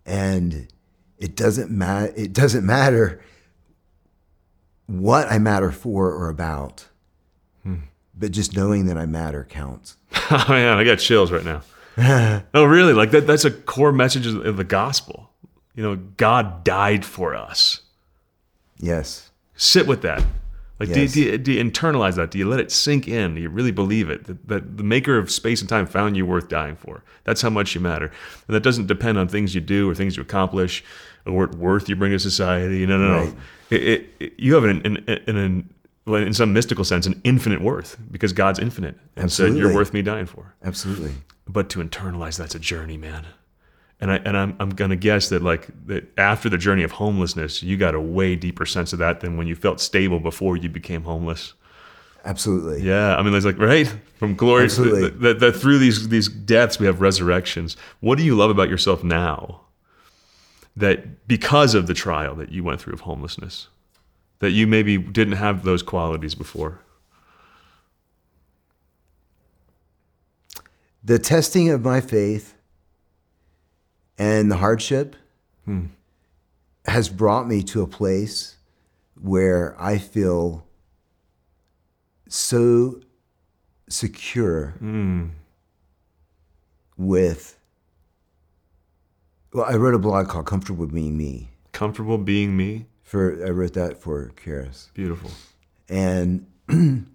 [0.04, 0.68] and
[1.18, 2.12] it doesn't matter.
[2.16, 3.20] It doesn't matter
[5.00, 6.86] what I matter for or about,
[7.62, 7.76] Hmm.
[8.14, 9.96] but just knowing that I matter counts.
[10.30, 11.62] Oh man, I got chills right now.
[12.54, 12.92] oh, really?
[12.94, 13.26] Like that?
[13.26, 15.30] That's a core message of the gospel.
[15.74, 17.82] You know, God died for us.
[18.78, 19.30] Yes.
[19.56, 20.24] Sit with that.
[20.80, 21.12] Like, Yes.
[21.12, 22.30] do, you, do, you, do you internalize that?
[22.30, 23.34] Do you let it sink in?
[23.34, 24.24] Do you really believe it?
[24.24, 27.04] That, that the maker of space and time found you worth dying for.
[27.24, 28.10] That's how much you matter.
[28.48, 30.82] And that doesn't depend on things you do or things you accomplish
[31.24, 32.84] what worth you bring to society.
[32.86, 33.18] No, no, no.
[33.24, 33.34] Right.
[33.70, 37.20] It, it, it- you have an, an, an, an well, in some mystical sense, an
[37.24, 38.96] infinite worth because God's infinite.
[39.16, 40.54] And so you're worth me dying for.
[40.64, 41.12] Absolutely.
[41.46, 43.26] But to internalize that's a journey, man.
[44.00, 47.62] And I and I'm I'm gonna guess that like that after the journey of homelessness,
[47.62, 50.68] you got a way deeper sense of that than when you felt stable before you
[50.68, 51.54] became homeless.
[52.24, 52.82] Absolutely.
[52.82, 55.02] Yeah, I mean, it's like right from glory Absolutely.
[55.02, 57.76] that, that, that through these these deaths we have resurrections.
[58.00, 59.60] What do you love about yourself now?
[60.76, 63.68] That because of the trial that you went through of homelessness,
[64.38, 66.80] that you maybe didn't have those qualities before.
[71.04, 72.54] the testing of my faith
[74.16, 75.16] and the hardship
[75.64, 75.86] Hmm.
[76.86, 78.54] has brought me to a place
[79.20, 80.64] where I feel
[82.28, 83.00] so
[83.88, 85.30] secure Hmm.
[86.96, 87.58] with.
[89.52, 92.86] Well, I wrote a blog called "Comfortable Being Me." Comfortable being me.
[93.02, 94.92] For I wrote that for Karis.
[94.94, 95.30] Beautiful.
[95.88, 96.46] And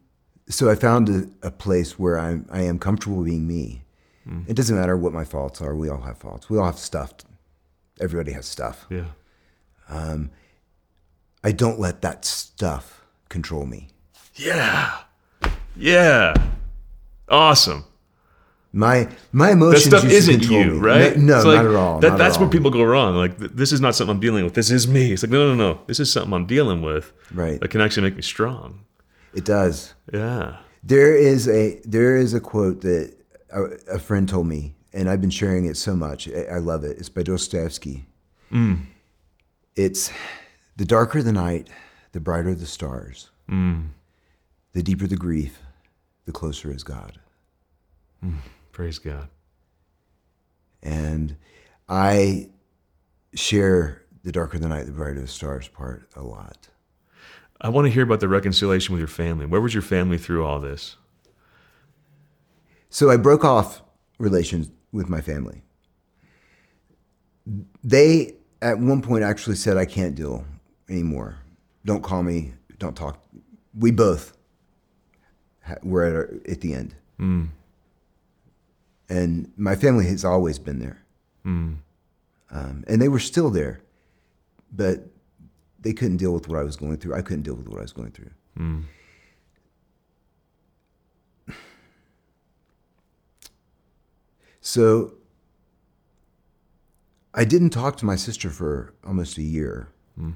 [0.49, 3.81] so I found a, a place where I'm, I am comfortable being me.
[4.27, 4.47] Mm.
[4.47, 5.75] It doesn't matter what my faults are.
[5.75, 6.49] We all have faults.
[6.49, 7.13] We all have stuff.
[7.99, 8.85] Everybody has stuff.
[8.89, 9.05] Yeah.
[9.89, 10.29] Um,
[11.43, 13.87] I don't let that stuff control me.
[14.35, 14.99] Yeah.
[15.75, 16.33] Yeah.
[17.29, 17.85] Awesome.
[18.73, 20.77] My my That emotions stuff used isn't you, me.
[20.79, 21.17] right?
[21.17, 21.99] No, no like, not at all.
[21.99, 23.15] That, not at that's where people go wrong.
[23.15, 24.53] Like, th- this is not something I'm dealing with.
[24.53, 25.13] This is me.
[25.13, 25.79] It's like, no, no, no.
[25.87, 27.11] This is something I'm dealing with.
[27.33, 27.59] Right.
[27.59, 28.81] That can actually make me strong.
[29.33, 29.93] It does.
[30.13, 30.57] Yeah.
[30.83, 33.13] There is a there is a quote that
[33.51, 33.63] a,
[33.95, 36.27] a friend told me, and I've been sharing it so much.
[36.29, 36.97] I, I love it.
[36.97, 38.05] It's by Dostoevsky.
[38.51, 38.85] Mm.
[39.75, 40.11] It's
[40.75, 41.69] the darker the night,
[42.11, 43.29] the brighter the stars.
[43.49, 43.87] Mm.
[44.73, 45.59] The deeper the grief,
[46.25, 47.19] the closer is God.
[48.23, 48.35] Mm.
[48.77, 49.27] Praise God.
[50.83, 51.35] And
[51.89, 52.49] I
[53.33, 56.69] share the darker the night, the brighter the stars part a lot.
[57.59, 59.47] I want to hear about the reconciliation with your family.
[59.47, 60.95] Where was your family through all this?
[62.91, 63.81] So I broke off
[64.19, 65.63] relations with my family.
[67.83, 70.45] They, at one point, actually said, I can't deal
[70.87, 71.39] anymore.
[71.83, 72.53] Don't call me.
[72.77, 73.25] Don't talk.
[73.75, 74.37] We both
[75.81, 76.93] were at, our, at the end.
[77.19, 77.49] Mm.
[79.09, 81.03] And my family has always been there.
[81.45, 81.77] Mm.
[82.51, 83.81] Um, and they were still there.
[84.71, 85.07] But
[85.79, 87.15] they couldn't deal with what I was going through.
[87.15, 88.31] I couldn't deal with what I was going through.
[88.59, 88.83] Mm.
[94.67, 95.13] So
[97.33, 99.87] I didn't talk to my sister for almost a year.
[100.17, 100.31] Hmm.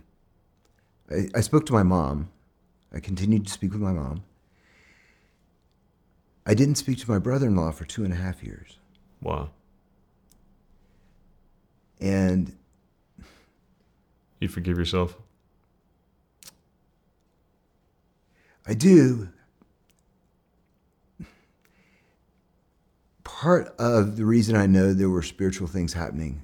[1.09, 2.29] I, I spoke to my mom.
[2.93, 4.23] I continued to speak with my mom.
[6.45, 8.77] I didn't speak to my brother in law for two and a half years.
[9.21, 9.49] Wow.
[11.99, 12.55] And
[14.39, 15.15] You forgive yourself?
[18.65, 19.29] I do.
[23.41, 26.43] part of the reason I know there were spiritual things happening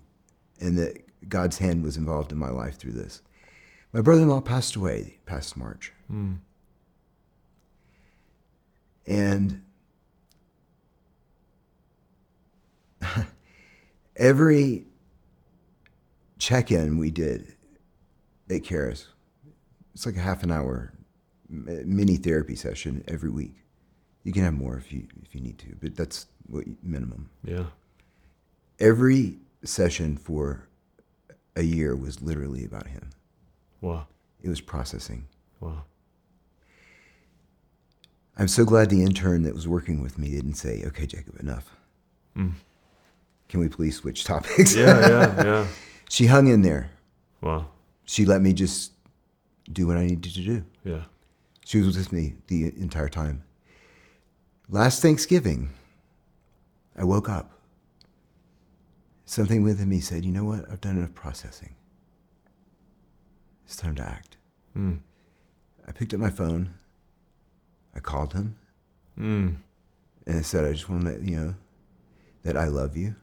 [0.60, 0.98] and that
[1.30, 3.22] God's hand was involved in my life through this.
[3.94, 5.94] My brother in law passed away past March.
[6.12, 6.38] Mm.
[9.06, 9.62] And
[14.16, 14.86] every
[16.40, 17.56] check in we did
[18.50, 19.06] at Karis,
[19.94, 20.94] it's like a half an hour
[21.50, 23.56] mini therapy session every week.
[24.24, 27.30] You can have more if you if you need to, but that's what minimum.
[27.44, 27.66] Yeah.
[28.80, 30.68] Every session for
[31.56, 33.10] a year was literally about him.
[33.82, 34.08] Wow.
[34.44, 35.28] It was processing.
[35.60, 35.84] Wow.
[38.38, 41.76] I'm so glad the intern that was working with me didn't say, "Okay, Jacob, enough.
[42.36, 42.54] Mm.
[43.50, 45.68] Can we please switch topics?" Yeah, yeah, yeah.
[46.10, 46.92] she hung in there.
[47.42, 47.68] Wow.
[48.06, 48.92] She let me just
[49.72, 50.66] do what I needed to do.
[50.84, 51.04] Yeah.
[51.66, 53.44] She was with me the entire time.
[54.70, 55.72] Last Thanksgiving,
[56.96, 57.52] I woke up.
[59.26, 60.70] Something within me said, "You know what?
[60.72, 61.76] I've done enough processing.
[63.66, 64.38] It's time to act."
[64.78, 65.00] Mm.
[65.88, 66.74] I picked up my phone.
[67.96, 68.58] I called him.
[69.20, 69.56] Mm.
[70.28, 71.56] And I said, I just want to let you know
[72.44, 73.16] that I love you.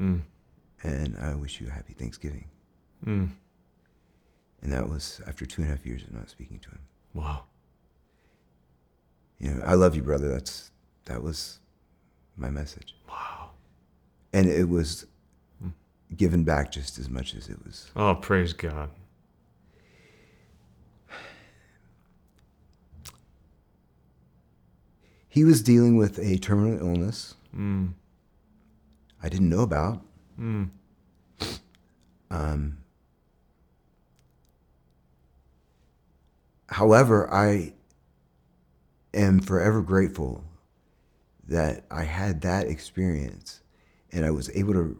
[0.00, 0.22] Mm.
[0.82, 2.46] And I wish you a happy Thanksgiving.
[3.06, 3.30] Mm.
[4.62, 6.80] And that was after two and a half years of not speaking to him.
[7.14, 7.44] Wow.
[9.38, 10.28] You know, I love you, brother.
[10.28, 10.70] That's
[11.06, 11.58] that was
[12.36, 12.94] my message.
[13.08, 13.50] Wow.
[14.32, 15.06] And it was
[16.16, 17.90] given back just as much as it was.
[17.96, 18.90] Oh, praise God.
[25.28, 27.36] He was dealing with a terminal illness.
[27.56, 27.94] Mm.
[29.22, 30.02] I didn't know about.
[30.38, 30.70] Mm.
[32.30, 32.78] Um,
[36.68, 37.74] however, I
[39.14, 40.44] am forever grateful
[41.46, 43.60] that I had that experience
[44.10, 44.98] and I was able to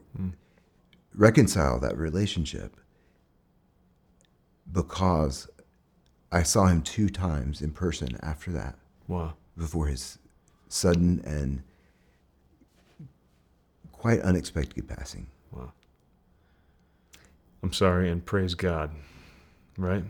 [1.15, 2.77] reconcile that relationship
[4.71, 5.49] because
[6.31, 8.77] I saw him two times in person after that.
[9.09, 9.35] Wow.
[9.57, 10.19] Before his
[10.69, 11.63] sudden and
[14.03, 15.29] quite unexpected passing.
[15.53, 15.71] Wow.
[17.63, 18.91] I'm sorry and praise God.
[19.79, 20.03] Right?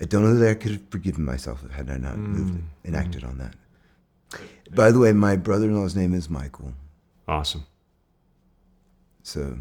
[0.00, 2.96] I don't know that I could have forgiven myself had I not Mm, moved and
[2.96, 3.54] acted on that.
[4.74, 6.72] By the way, my brother-in-law's name is Michael.
[7.28, 7.64] Awesome.
[9.22, 9.58] So,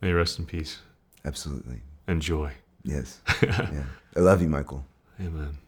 [0.00, 0.78] May you rest in peace.
[1.24, 1.80] absolutely.
[2.06, 2.52] And joy.
[2.84, 3.20] Yes.
[3.42, 3.84] yeah.
[4.16, 4.84] I love you, Michael.
[5.20, 5.58] Amen.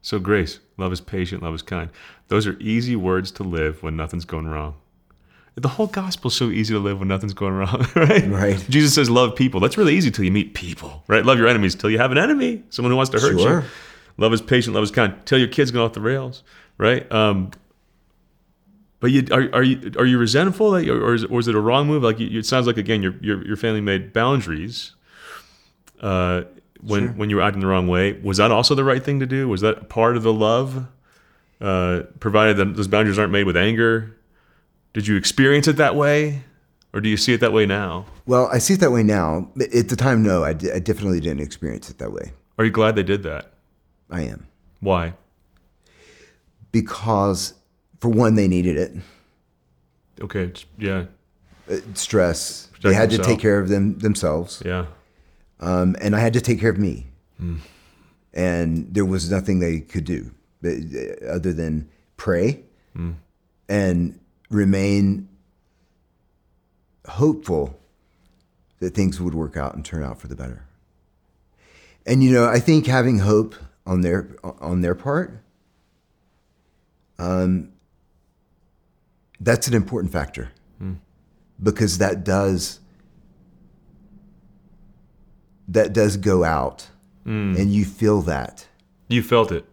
[0.00, 1.90] So, grace, love is patient, love is kind.
[2.28, 4.76] Those are easy words to live when nothing's going wrong.
[5.60, 8.26] The whole gospel's so easy to live when nothing's going wrong, right?
[8.28, 8.66] Right.
[8.68, 9.58] Jesus says, love people.
[9.60, 11.24] That's really easy till you meet people, right?
[11.24, 13.60] Love your enemies till you have an enemy, someone who wants to hurt Sure.
[13.62, 13.66] you.
[14.18, 15.14] Love is patient, love is kind.
[15.26, 16.42] Till your kids go off the rails,
[16.76, 17.10] right?
[17.12, 17.50] Um,
[19.00, 21.60] but you are, are you are you resentful, that or is, or is it a
[21.60, 22.02] wrong move?
[22.02, 24.94] Like you, it sounds like again, your your, your family made boundaries
[26.00, 26.42] uh,
[26.80, 27.12] when Sure.
[27.12, 28.14] when you were acting the wrong way.
[28.14, 29.48] Was that also the right thing to do?
[29.48, 30.86] Was that part of the love?
[31.60, 34.16] Uh, provided that those boundaries aren't made with anger.
[34.98, 36.42] Did you experience it that way,
[36.92, 38.06] or do you see it that way now?
[38.26, 39.48] Well, I see it that way now.
[39.72, 42.32] At the time, no, I, d- I definitely didn't experience it that way.
[42.58, 43.52] Are you glad they did that?
[44.10, 44.48] I am.
[44.80, 45.12] Why?
[46.72, 47.54] Because,
[48.00, 48.92] for one, they needed it.
[50.20, 51.04] Okay, yeah,
[51.70, 52.66] Uh, stress.
[52.66, 54.60] Protect they had to take care of them themselves.
[54.66, 54.86] yeah.
[55.60, 57.06] Um, and I had to take care of me.
[57.40, 57.58] Mm.
[58.34, 60.32] And there was nothing they could do
[60.64, 60.70] uh,
[61.30, 62.64] other than pray
[62.96, 63.14] Mm.
[63.68, 64.18] and
[64.50, 65.28] remain
[67.06, 67.78] hopeful
[68.80, 70.64] that things would work out and turn out for the better.
[72.06, 73.54] And you know, I think having hope
[73.86, 75.42] on their on their part,
[77.18, 77.70] um,
[79.40, 80.98] that's an important factor Mm.
[81.62, 82.80] because that does
[85.66, 86.88] that does go out,
[87.26, 87.58] Mm.
[87.58, 88.66] and you feel that.
[89.08, 89.66] You felt it.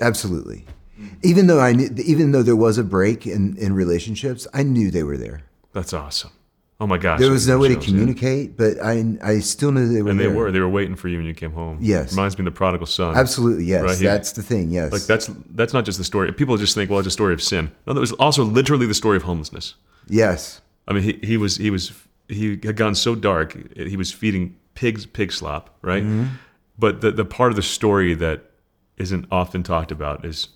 [0.00, 0.64] Absolutely.
[1.22, 4.90] Even though I knew, even though there was a break in, in relationships, I knew
[4.90, 5.42] they were there.
[5.72, 6.30] That's awesome.
[6.80, 7.20] Oh my gosh.
[7.20, 7.92] there was no way to Chills, yeah.
[7.92, 10.10] communicate, but I I still knew they were there.
[10.10, 10.34] And they there.
[10.34, 10.50] were.
[10.50, 11.78] They were waiting for you when you came home.
[11.80, 12.12] Yes.
[12.12, 13.16] Reminds me of the prodigal son.
[13.16, 13.82] Absolutely, yes.
[13.82, 13.98] Right.
[13.98, 14.70] That's the thing.
[14.70, 14.92] Yes.
[14.92, 16.30] Like that's that's not just the story.
[16.32, 17.70] People just think, well, it's a story of sin.
[17.86, 19.74] No, that was also literally the story of homelessness.
[20.08, 20.60] Yes.
[20.88, 21.92] I mean, he, he was he was
[22.28, 23.56] he had gone so dark.
[23.76, 26.02] He was feeding pigs pig slop, right?
[26.02, 26.28] Mhm.
[26.76, 28.50] But the the part of the story that
[28.96, 30.48] isn't often talked about is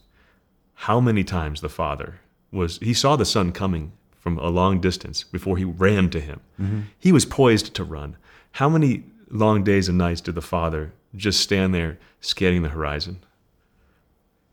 [0.82, 2.20] how many times the father
[2.52, 6.40] was he saw the son coming from a long distance before he ran to him.
[6.60, 6.82] Mhm.
[6.98, 8.16] He was poised to run.
[8.52, 13.18] How many long days and nights did the father just stand there scanning the horizon?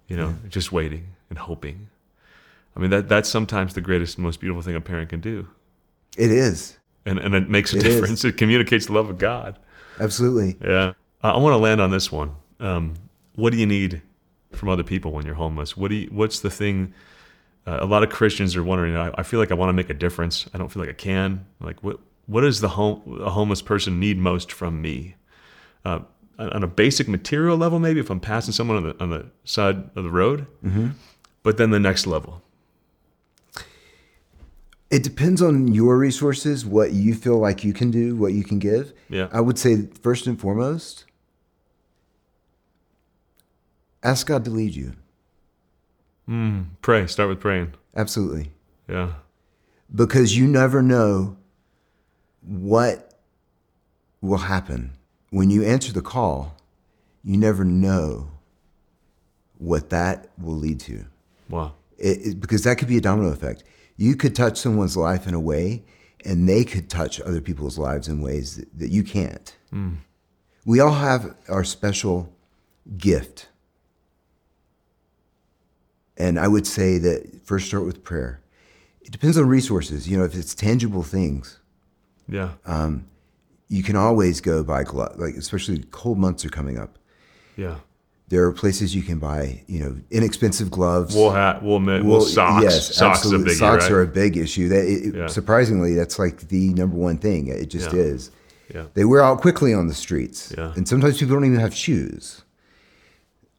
[0.07, 1.87] You know, just waiting and hoping.
[2.75, 5.47] I mean, that that's sometimes the greatest, most beautiful thing a parent can do.
[6.17, 6.77] It is.
[7.05, 7.95] And, and it makes a It is.
[7.95, 8.23] difference.
[8.25, 9.57] It communicates the love of God.
[9.99, 10.57] Absolutely.
[10.63, 10.93] Yeah.
[11.23, 12.31] I, I want to land on this one.
[12.59, 12.93] Um,
[13.35, 14.01] what do you need
[14.55, 15.75] from other people when you're homeless?
[15.77, 16.93] What do you, what's the thing?
[17.67, 18.95] Uh, a lot of Christians are wondering.
[18.95, 20.47] I, I feel like I want to make a difference.
[20.53, 21.45] I don't feel like I can.
[21.59, 21.99] Like what?
[22.27, 25.15] What does the home a homeless person need most from me?
[25.83, 25.99] Uh,
[26.39, 29.89] on a basic material level, maybe if I'm passing someone on the on the side
[29.95, 30.47] of the road.
[30.65, 30.93] Mhm.
[31.43, 32.41] But then the next level.
[34.91, 38.59] It depends on your resources, what you feel like you can do, what you can
[38.59, 38.93] give.
[39.09, 39.27] Yeah.
[39.31, 41.05] I would say first and foremost,
[44.05, 44.93] ask God to lead you.
[46.29, 47.07] Mm, pray.
[47.07, 47.73] Start with praying.
[47.95, 48.51] Absolutely.
[48.87, 49.13] Yeah.
[49.93, 51.37] Because you never know
[52.41, 53.13] what
[54.21, 54.91] will happen.
[55.29, 56.55] When you answer the call,
[57.23, 58.29] you never know
[59.57, 61.05] what that will lead to.
[61.49, 61.73] Wow.
[61.97, 63.63] It, it- because that could be a domino effect.
[63.97, 65.83] You could touch someone's life in a way,
[66.25, 69.55] and they could touch other people's lives in ways that, that you can't.
[69.73, 69.97] Mm.
[70.65, 72.33] We all have our special
[72.97, 73.47] gift.
[76.17, 78.39] And I would say that first start with prayer.
[79.01, 80.07] It depends on resources.
[80.07, 81.59] You know, if it's tangible things,
[82.27, 82.51] Yeah.
[82.65, 83.05] um,
[83.67, 85.17] you can always go buy gloves.
[85.19, 86.97] Like especially cold months are coming up.
[87.57, 87.75] Yeah.
[88.29, 91.13] There are places you can buy, you know, inexpensive gloves.
[91.15, 92.63] Wool hat, wool mitt, wool socks.
[92.63, 93.53] Yes, Socks a absolutely.
[93.53, 93.91] biggie, Socks right?
[93.91, 94.67] are a big issue.
[94.69, 95.27] That it, Yeah.
[95.27, 97.47] surprisingly, that's like the number one thing.
[97.49, 97.99] It just Yeah.
[97.99, 98.31] is.
[98.73, 98.85] Yeah.
[98.95, 100.73] They wear out quickly on the streets, Yeah.
[100.75, 102.41] and sometimes people don't even have shoes.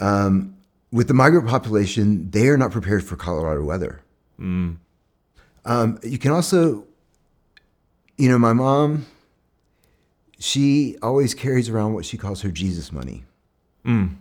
[0.01, 0.56] Um,
[0.97, 4.01] with the migrant population, they are not prepared for Colorado weather.
[4.41, 4.79] Mm.
[5.67, 6.87] Um, you can also,
[8.17, 9.05] you know, my mom,
[10.39, 13.25] she always carries around what she calls her Jesus money.
[13.85, 14.17] Mm.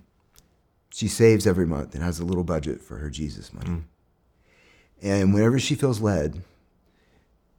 [0.93, 3.83] She saves every month and has a little budget for her Jesus money.
[5.01, 6.41] And whenever she feels led,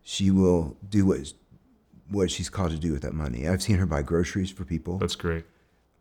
[0.03, 1.33] she will do what
[2.09, 3.49] what she's called to do with that money.
[3.49, 4.99] I've seen her buy groceries for people.
[4.99, 5.45] That's great.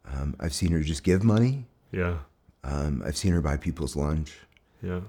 [0.05, 1.65] Um, I've seen her just give money.
[1.91, 2.17] Yeah.
[2.67, 4.33] Um, I've seen her buy people's lunch.
[4.81, 5.01] Yeah.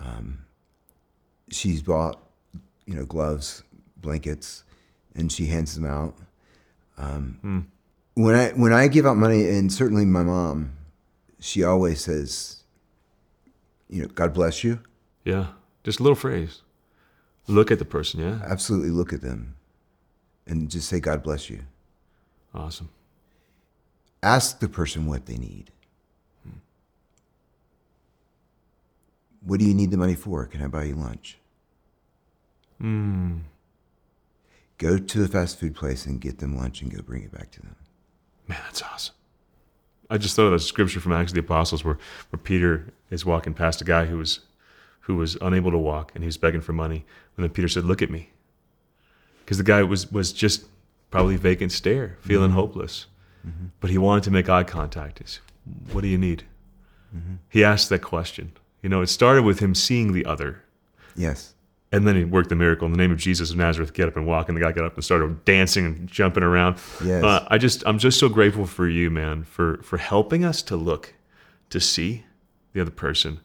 [0.00, 0.38] Um,
[1.50, 2.18] she's bought,
[2.86, 3.62] you know, gloves,
[3.98, 4.64] blankets,
[5.14, 6.14] and she hands them out.
[6.96, 7.60] Um, Hmm.
[8.16, 10.72] When I when I give out money, and certainly my mom,
[11.40, 12.62] she always says,
[13.88, 14.80] you know, God bless you.
[15.24, 15.48] Yeah.
[15.82, 16.62] Just a little phrase.
[17.48, 18.20] Look at the person.
[18.20, 18.38] Yeah.
[18.44, 19.56] Absolutely, look at them,
[20.46, 21.64] and just say, God bless you.
[22.54, 22.88] Awesome.
[24.22, 25.70] Ask the person what they need.
[29.44, 30.46] What do you need the money for?
[30.46, 31.38] Can I buy you lunch?
[32.82, 33.40] Mm.
[34.78, 37.50] Go to a fast food place and get them lunch and go bring it back
[37.52, 37.76] to them.
[38.48, 39.14] Man, that's awesome.
[40.10, 41.98] I just thought of that scripture from Acts of the Apostles where,
[42.30, 44.40] where Peter is walking past a guy who was
[45.00, 47.04] who was unable to walk and he was begging for money.
[47.36, 48.30] And then Peter said, Look at me.
[49.44, 50.64] Because the guy was was just
[51.10, 52.54] probably vacant stare, feeling Mhm.
[52.54, 53.06] hopeless.
[53.46, 53.70] Mhm.
[53.80, 55.18] But he wanted to make eye contact.
[55.20, 55.42] He said,
[55.92, 56.44] What do you need?
[57.14, 57.38] Mhm.
[57.48, 58.52] He asked that question.
[58.84, 60.62] You know, it started with him seeing the other.
[61.16, 61.54] Yes.
[61.90, 63.94] And then he worked the miracle in the name of Jesus of Nazareth.
[63.94, 66.76] Get up and walk, and the guy got up and started dancing and jumping around.
[67.02, 67.24] Yes.
[67.24, 70.76] Uh, I just, I'm just so grateful for you, man, for for helping us to
[70.76, 71.14] look,
[71.70, 72.26] to see
[72.74, 73.40] the other person,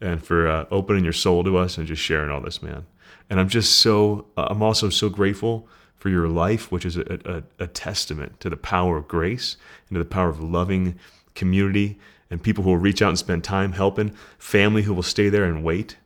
[0.00, 2.86] and for uh, opening your soul to us and just sharing all this, man.
[3.28, 5.66] And I'm just so, uh, I'm also so grateful
[5.96, 9.56] for your life, which is a, a, a testament to the power of grace
[9.88, 10.96] and to the power of loving
[11.34, 11.98] community
[12.30, 15.44] and people who will reach out and spend time helping, family who will stay there
[15.44, 15.96] and wait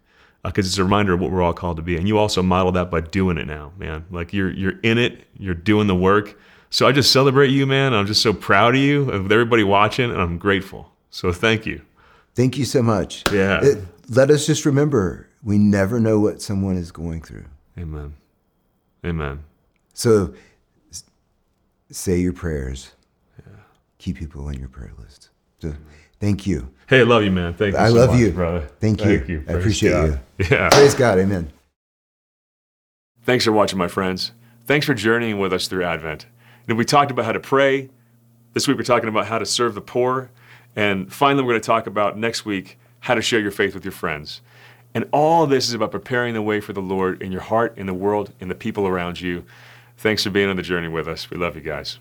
[0.45, 1.97] uh, because it's a reminder of what we're all called to be.
[1.97, 4.05] And you also model that by doing it now, man.
[4.11, 6.39] Like you're you're in it, you're doing the work.
[6.71, 7.95] So I just celebrate you, man.
[7.95, 10.93] I'm just so proud of you, of everybody watching, and I'm grateful.
[11.11, 11.83] So thank you.
[12.35, 13.25] Thank you so much.
[13.33, 13.61] Yeah.
[13.63, 17.45] It- let us just remember we never know what someone is going through.
[17.79, 18.15] Amen.
[19.07, 19.45] Amen.
[19.95, 20.35] So
[21.91, 22.93] say your prayers.
[23.39, 23.53] Yeah.
[23.99, 25.31] Keep people on your prayer list.
[25.61, 25.75] So,
[26.21, 26.71] thank you.
[26.89, 27.55] Hey, I love you, man.
[27.55, 27.79] Thank you.
[27.79, 28.61] I so love much, you, brother.
[28.81, 29.37] Thank, Thank you.
[29.37, 29.45] you.
[29.49, 30.21] I appreciate God.
[30.39, 30.47] you.
[30.51, 30.69] Yeah.
[30.71, 31.19] Praise God.
[31.19, 31.53] Amen.
[33.23, 34.33] Thanks for watching, my friends.
[34.67, 36.27] Thanks for journeying with us through Advent.
[36.67, 37.91] And we talked about how to pray.
[38.55, 40.31] This week we're talking about how to serve the poor.
[40.75, 43.85] And finally, we're going to talk about next week how to share your faith with
[43.85, 44.41] your friends.
[44.95, 47.87] And all this is about preparing the way for the Lord in your heart, in
[47.87, 49.45] the world, in the people around you.
[49.97, 51.31] Thanks for being on the journey with us.
[51.31, 51.99] We love you guys.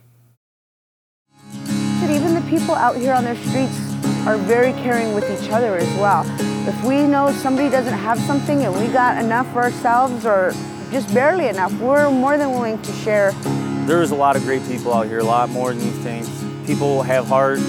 [1.54, 3.89] that even the people out here on their streets
[4.28, 6.26] are very caring with each other as well.
[6.68, 10.54] If we know somebody doesn't have something and we got enough for ourselves or
[10.92, 13.32] just barely enough, we're more than willing to share.
[13.86, 16.28] There's a lot of great people out here, a lot more than you think.
[16.66, 17.60] People have heart.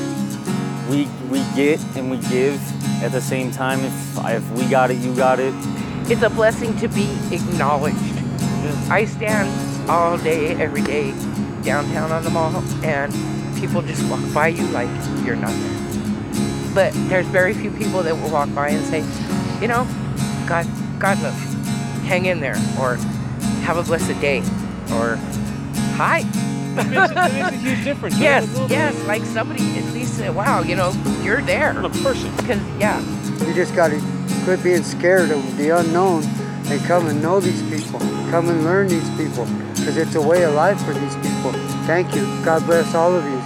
[0.91, 2.61] We we get and we give
[3.03, 3.81] at the same time.
[3.81, 5.55] If if we got it, you got it.
[6.11, 7.97] it's a blessing to be acknowledged.
[8.91, 9.49] I stand
[9.89, 11.13] all day, every day
[11.63, 13.13] downtown on the mall, and
[13.59, 14.91] people just walk by you like
[15.25, 15.80] you're nothing.
[16.75, 19.01] But there's very few people that will walk by and say,
[19.61, 19.87] you know,
[20.49, 20.67] God,
[20.99, 21.61] God loves you.
[22.09, 22.97] Hang in there, or
[23.65, 24.39] have a blessed day,
[24.93, 25.17] or
[25.97, 26.25] hi.
[26.77, 28.15] It makes, it makes a huge difference.
[28.15, 28.23] right?
[28.23, 29.07] Yes, yes, bit.
[29.07, 30.93] like somebody at least say, wow, you know,
[31.23, 31.71] you're there.
[31.71, 32.35] I'm a person.
[32.37, 33.01] Because, yeah,
[33.47, 34.01] You just got to
[34.45, 36.25] quit being scared of the unknown
[36.67, 38.01] and come and know these people.
[38.31, 41.53] Come and learn these people because it's a way of life for these people.
[41.87, 42.23] Thank you.
[42.45, 43.40] God bless all of you.